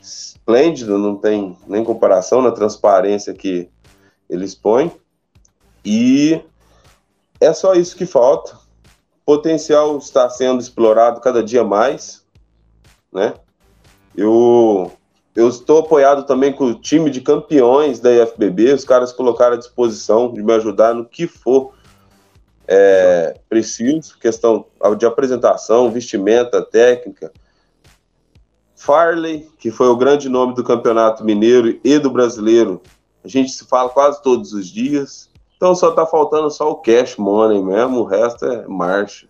esplêndida, 0.00 0.96
não 0.96 1.16
tem 1.16 1.56
nem 1.66 1.84
comparação 1.84 2.40
na 2.40 2.50
transparência 2.50 3.34
que 3.34 3.68
ele 4.30 4.44
expõe. 4.44 4.90
E 5.84 6.40
é 7.40 7.52
só 7.52 7.74
isso 7.74 7.96
que 7.96 8.06
falta. 8.06 8.54
O 8.54 9.24
potencial 9.26 9.98
está 9.98 10.30
sendo 10.30 10.60
explorado 10.60 11.20
cada 11.20 11.42
dia 11.42 11.64
mais, 11.64 12.24
né? 13.12 13.34
Eu 14.16 14.92
eu 15.34 15.48
estou 15.48 15.78
apoiado 15.78 16.24
também 16.24 16.52
com 16.52 16.64
o 16.64 16.74
time 16.74 17.08
de 17.08 17.20
campeões 17.20 18.00
da 18.00 18.10
IFBB. 18.10 18.72
Os 18.72 18.84
caras 18.84 19.12
colocaram 19.12 19.54
à 19.54 19.58
disposição 19.58 20.32
de 20.32 20.42
me 20.42 20.52
ajudar 20.54 20.92
no 20.92 21.04
que 21.04 21.26
for 21.26 21.72
é, 22.66 23.38
preciso, 23.48 24.18
questão 24.18 24.66
de 24.98 25.06
apresentação, 25.06 25.90
vestimenta, 25.90 26.62
técnica. 26.62 27.32
Farley, 28.74 29.48
que 29.58 29.70
foi 29.70 29.88
o 29.88 29.96
grande 29.96 30.28
nome 30.28 30.54
do 30.54 30.64
campeonato 30.64 31.24
mineiro 31.24 31.78
e 31.84 31.98
do 31.98 32.10
brasileiro, 32.10 32.82
a 33.24 33.28
gente 33.28 33.50
se 33.50 33.64
fala 33.66 33.88
quase 33.90 34.22
todos 34.22 34.52
os 34.52 34.68
dias. 34.68 35.30
Então 35.56 35.74
só 35.74 35.90
tá 35.90 36.06
faltando 36.06 36.50
só 36.50 36.70
o 36.70 36.76
cash 36.76 37.16
money 37.16 37.62
mesmo, 37.62 37.98
o 37.98 38.04
resto 38.04 38.44
é 38.46 38.66
marcha. 38.66 39.28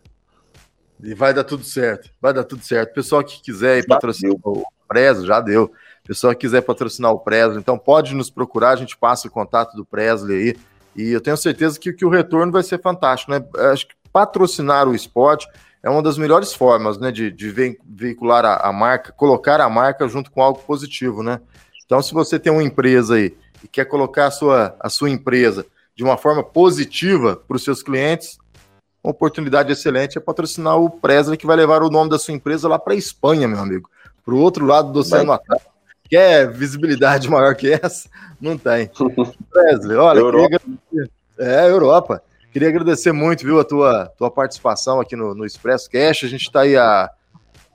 E 1.03 1.15
vai 1.15 1.33
dar 1.33 1.45
tudo 1.45 1.65
certo, 1.65 2.11
vai 2.21 2.33
dar 2.33 2.45
tudo 2.45 2.63
certo. 2.63 2.95
Pessoal 2.95 3.25
que 3.25 3.41
quiser 3.43 3.79
ir 3.79 3.87
patrocinar 3.87 4.37
o 4.45 4.65
Prezo, 4.87 5.27
já 5.27 5.41
deu. 5.41 5.73
Pessoal 6.05 6.33
que 6.33 6.41
quiser 6.41 6.63
patrocinar 6.63 7.13
o 7.13 7.21
Presley, 7.21 7.59
então 7.59 7.79
pode 7.79 8.15
nos 8.15 8.31
procurar, 8.31 8.71
a 8.71 8.77
gente 8.77 8.97
passa 8.97 9.29
o 9.29 9.31
contato 9.31 9.77
do 9.77 9.85
Presley 9.85 10.37
aí. 10.37 10.57
E 10.97 11.13
eu 11.13 11.21
tenho 11.21 11.37
certeza 11.37 11.79
que, 11.79 11.93
que 11.93 12.05
o 12.05 12.09
retorno 12.09 12.51
vai 12.51 12.63
ser 12.63 12.81
fantástico, 12.81 13.31
né? 13.31 13.45
Acho 13.71 13.87
que 13.87 13.95
patrocinar 14.13 14.89
o 14.89 14.95
esporte 14.95 15.47
é 15.83 15.89
uma 15.89 16.03
das 16.03 16.19
melhores 16.19 16.53
formas, 16.53 16.99
né, 16.99 17.11
de, 17.11 17.31
de 17.31 17.51
veicular 17.85 18.45
a, 18.45 18.57
a, 18.69 18.73
marca, 18.73 19.13
colocar 19.13 19.61
a 19.61 19.69
marca 19.69 20.07
junto 20.09 20.31
com 20.31 20.43
algo 20.43 20.61
positivo, 20.61 21.23
né? 21.23 21.41
Então, 21.91 22.01
se 22.01 22.15
você 22.15 22.39
tem 22.39 22.53
uma 22.53 22.63
empresa 22.63 23.17
aí 23.17 23.37
e 23.65 23.67
quer 23.67 23.85
colocar 23.85 24.29
a 24.29 24.31
sua, 24.31 24.77
a 24.79 24.89
sua 24.89 25.11
empresa 25.11 25.67
de 25.93 26.05
uma 26.05 26.17
forma 26.17 26.41
positiva 26.41 27.35
para 27.35 27.57
os 27.57 27.65
seus 27.65 27.83
clientes, 27.83 28.39
uma 29.03 29.11
oportunidade 29.11 29.73
excelente 29.73 30.17
é 30.17 30.21
patrocinar 30.21 30.79
o 30.79 30.89
Presley, 30.89 31.37
que 31.37 31.49
vai 31.49 31.57
levar 31.57 31.83
o 31.83 31.91
nome 31.91 32.09
da 32.09 32.17
sua 32.17 32.33
empresa 32.33 32.69
lá 32.69 32.79
para 32.79 32.93
a 32.93 32.97
Espanha, 32.97 33.49
meu 33.49 33.59
amigo, 33.59 33.91
para 34.25 34.33
o 34.33 34.39
outro 34.39 34.65
lado 34.65 34.93
do 34.93 35.01
Oceano 35.01 35.33
Atlântico. 35.33 35.69
Quer 36.09 36.49
visibilidade 36.53 37.27
maior 37.29 37.57
que 37.57 37.73
essa? 37.73 38.09
Não 38.41 38.57
tem. 38.57 38.89
Presley, 39.51 39.97
olha, 39.97 40.21
Europa. 40.21 40.61
é 41.41 41.69
Europa. 41.69 42.23
Queria 42.53 42.69
agradecer 42.69 43.11
muito, 43.11 43.45
viu, 43.45 43.59
a 43.59 43.65
tua, 43.65 44.07
tua 44.17 44.31
participação 44.31 45.01
aqui 45.01 45.17
no, 45.17 45.35
no 45.35 45.45
Expresso 45.45 45.91
Cash. 45.91 46.23
A 46.23 46.29
gente 46.29 46.43
está 46.43 46.61
aí 46.61 46.77
há, 46.77 47.11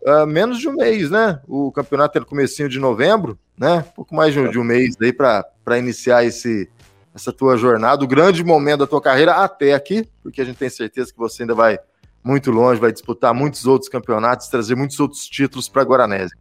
há, 0.08 0.25
menos 0.25 0.58
de 0.58 0.69
um 0.69 0.73
mês, 0.78 1.12
né? 1.12 1.41
O 1.45 1.69
campeonato 1.69 2.17
é 2.17 2.21
no 2.21 2.25
comecinho 2.25 2.69
de 2.69 2.80
novembro, 2.80 3.38
né? 3.58 3.86
pouco 3.96 4.13
mais 4.13 4.34
de 4.34 4.39
um, 4.39 4.50
de 4.50 4.60
um 4.60 4.63
mês 4.63 4.96
aí 5.02 5.13
para 5.13 5.78
iniciar 5.78 6.24
esse, 6.24 6.70
essa 7.13 7.32
tua 7.32 7.58
jornada, 7.58 8.04
o 8.04 8.08
grande 8.08 8.44
momento 8.44 8.80
da 8.80 8.88
tua 8.88 9.02
carreira 9.02 9.34
até 9.36 9.74
aqui, 9.74 10.08
porque 10.22 10.41
a 10.41 10.46
gente 10.46 10.58
tem 10.58 10.70
certeza 10.70 11.12
que 11.12 11.18
você 11.18 11.44
ainda 11.44 11.56
vai 11.56 11.80
muito 12.24 12.50
longe, 12.52 12.82
vai 12.82 12.91
disputar 12.91 13.34
muitos 13.34 13.65
outros 13.68 13.88
campeonatos, 13.88 14.48
trazer 14.48 14.76
muitos 14.76 15.00
outros 15.00 15.28
títulos 15.28 15.70
para 15.70 15.84
a 15.84 15.86
Guaranésia. 15.86 16.36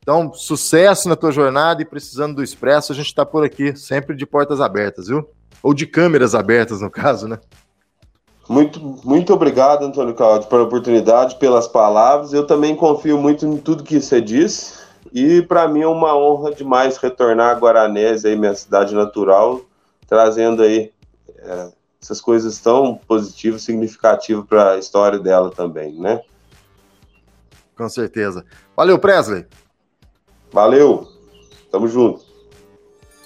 Então, 0.00 0.34
sucesso 0.34 1.08
na 1.08 1.16
tua 1.16 1.32
jornada 1.32 1.80
e 1.80 1.84
precisando 1.86 2.36
do 2.36 2.42
Expresso, 2.42 2.92
a 2.92 2.94
gente 2.94 3.06
está 3.06 3.24
por 3.24 3.42
aqui, 3.42 3.74
sempre 3.74 4.14
de 4.14 4.26
portas 4.26 4.60
abertas, 4.60 5.08
viu? 5.08 5.26
Ou 5.62 5.72
de 5.72 5.86
câmeras 5.86 6.34
abertas, 6.34 6.82
no 6.82 6.90
caso, 6.90 7.26
né? 7.26 7.38
Muito, 8.46 8.78
muito 9.02 9.32
obrigado, 9.32 9.86
Antônio 9.86 10.12
Cláudio, 10.12 10.48
pela 10.50 10.64
oportunidade, 10.64 11.36
pelas 11.36 11.66
palavras. 11.66 12.34
Eu 12.34 12.46
também 12.46 12.76
confio 12.76 13.16
muito 13.18 13.46
em 13.46 13.56
tudo 13.56 13.82
que 13.82 13.98
você 13.98 14.20
disse. 14.20 14.83
E 15.12 15.42
para 15.42 15.68
mim 15.68 15.82
é 15.82 15.86
uma 15.86 16.16
honra 16.16 16.52
demais 16.52 16.96
retornar 16.96 17.56
a 17.56 17.58
Guaranese, 17.58 18.26
aí, 18.26 18.36
minha 18.36 18.54
cidade 18.54 18.94
natural, 18.94 19.60
trazendo 20.06 20.62
aí 20.62 20.92
é, 21.38 21.72
essas 22.02 22.20
coisas 22.20 22.58
tão 22.58 22.96
positivas, 22.96 23.62
significativas 23.62 24.44
para 24.46 24.72
a 24.72 24.78
história 24.78 25.18
dela 25.18 25.50
também, 25.50 25.92
né? 25.94 26.20
Com 27.76 27.88
certeza. 27.88 28.44
Valeu, 28.76 28.98
Presley. 28.98 29.46
Valeu. 30.52 31.08
Tamo 31.70 31.88
junto. 31.88 32.23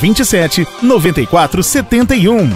27 0.00 0.66
94 0.82 1.62
71. 1.62 2.50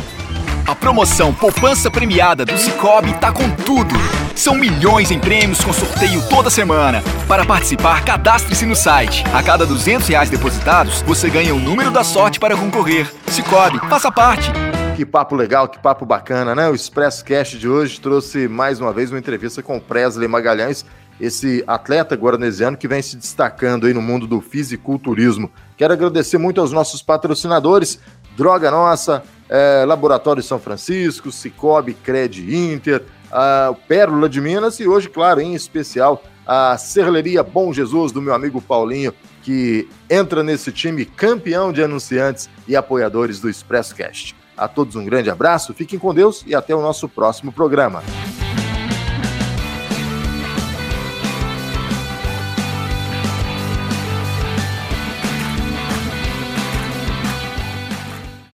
A 0.66 0.74
promoção 0.74 1.34
Poupança 1.34 1.90
Premiada 1.90 2.44
do 2.44 2.56
Cicobi 2.56 3.12
tá 3.14 3.32
com 3.32 3.50
tudo. 3.50 3.94
São 4.36 4.54
milhões 4.54 5.10
em 5.10 5.18
prêmios 5.18 5.62
com 5.64 5.72
sorteio 5.72 6.22
toda 6.28 6.48
semana. 6.48 7.02
Para 7.26 7.44
participar, 7.44 8.04
cadastre-se 8.04 8.64
no 8.66 8.76
site. 8.76 9.24
A 9.34 9.42
cada 9.42 9.66
200 9.66 10.06
reais 10.06 10.30
depositados, 10.30 11.02
você 11.02 11.28
ganha 11.28 11.54
o 11.54 11.58
número 11.58 11.90
da 11.90 12.04
sorte 12.04 12.38
para 12.38 12.56
concorrer. 12.56 13.10
Cicobi, 13.26 13.78
faça 13.88 14.12
parte. 14.12 14.50
Que 14.96 15.04
papo 15.04 15.34
legal, 15.34 15.66
que 15.66 15.78
papo 15.78 16.04
bacana, 16.06 16.54
né? 16.54 16.68
O 16.68 16.74
Express 16.74 17.22
Cast 17.22 17.58
de 17.58 17.68
hoje 17.68 18.00
trouxe 18.00 18.46
mais 18.46 18.80
uma 18.80 18.92
vez 18.92 19.10
uma 19.10 19.18
entrevista 19.18 19.62
com 19.62 19.76
o 19.76 19.80
Presley 19.80 20.28
Magalhães, 20.28 20.84
esse 21.20 21.62
atleta 21.66 22.14
guaranesiano 22.16 22.76
que 22.76 22.88
vem 22.88 23.02
se 23.02 23.16
destacando 23.16 23.86
aí 23.86 23.92
no 23.92 24.00
mundo 24.00 24.26
do 24.26 24.40
fisiculturismo. 24.40 25.50
Quero 25.76 25.92
agradecer 25.92 26.38
muito 26.38 26.60
aos 26.60 26.72
nossos 26.72 27.02
patrocinadores, 27.02 28.00
Droga 28.36 28.70
Nossa, 28.70 29.22
é, 29.48 29.84
Laboratório 29.86 30.42
São 30.42 30.58
Francisco, 30.58 31.30
Cicobi, 31.30 31.94
Cred 31.94 32.54
Inter, 32.54 33.02
a 33.30 33.74
Pérola 33.86 34.28
de 34.28 34.40
Minas 34.40 34.80
e 34.80 34.88
hoje, 34.88 35.08
claro, 35.08 35.40
em 35.40 35.54
especial, 35.54 36.22
a 36.46 36.76
Serralheria 36.78 37.42
Bom 37.42 37.72
Jesus 37.72 38.12
do 38.12 38.22
meu 38.22 38.34
amigo 38.34 38.60
Paulinho, 38.60 39.12
que 39.42 39.88
entra 40.08 40.42
nesse 40.42 40.72
time 40.72 41.04
campeão 41.04 41.72
de 41.72 41.82
anunciantes 41.82 42.48
e 42.66 42.74
apoiadores 42.74 43.40
do 43.40 43.48
Expresso 43.48 43.94
Cast. 43.94 44.34
A 44.56 44.68
todos 44.68 44.96
um 44.96 45.04
grande 45.04 45.30
abraço, 45.30 45.72
fiquem 45.72 45.98
com 45.98 46.14
Deus 46.14 46.44
e 46.46 46.54
até 46.54 46.74
o 46.74 46.82
nosso 46.82 47.08
próximo 47.08 47.52
programa. 47.52 48.02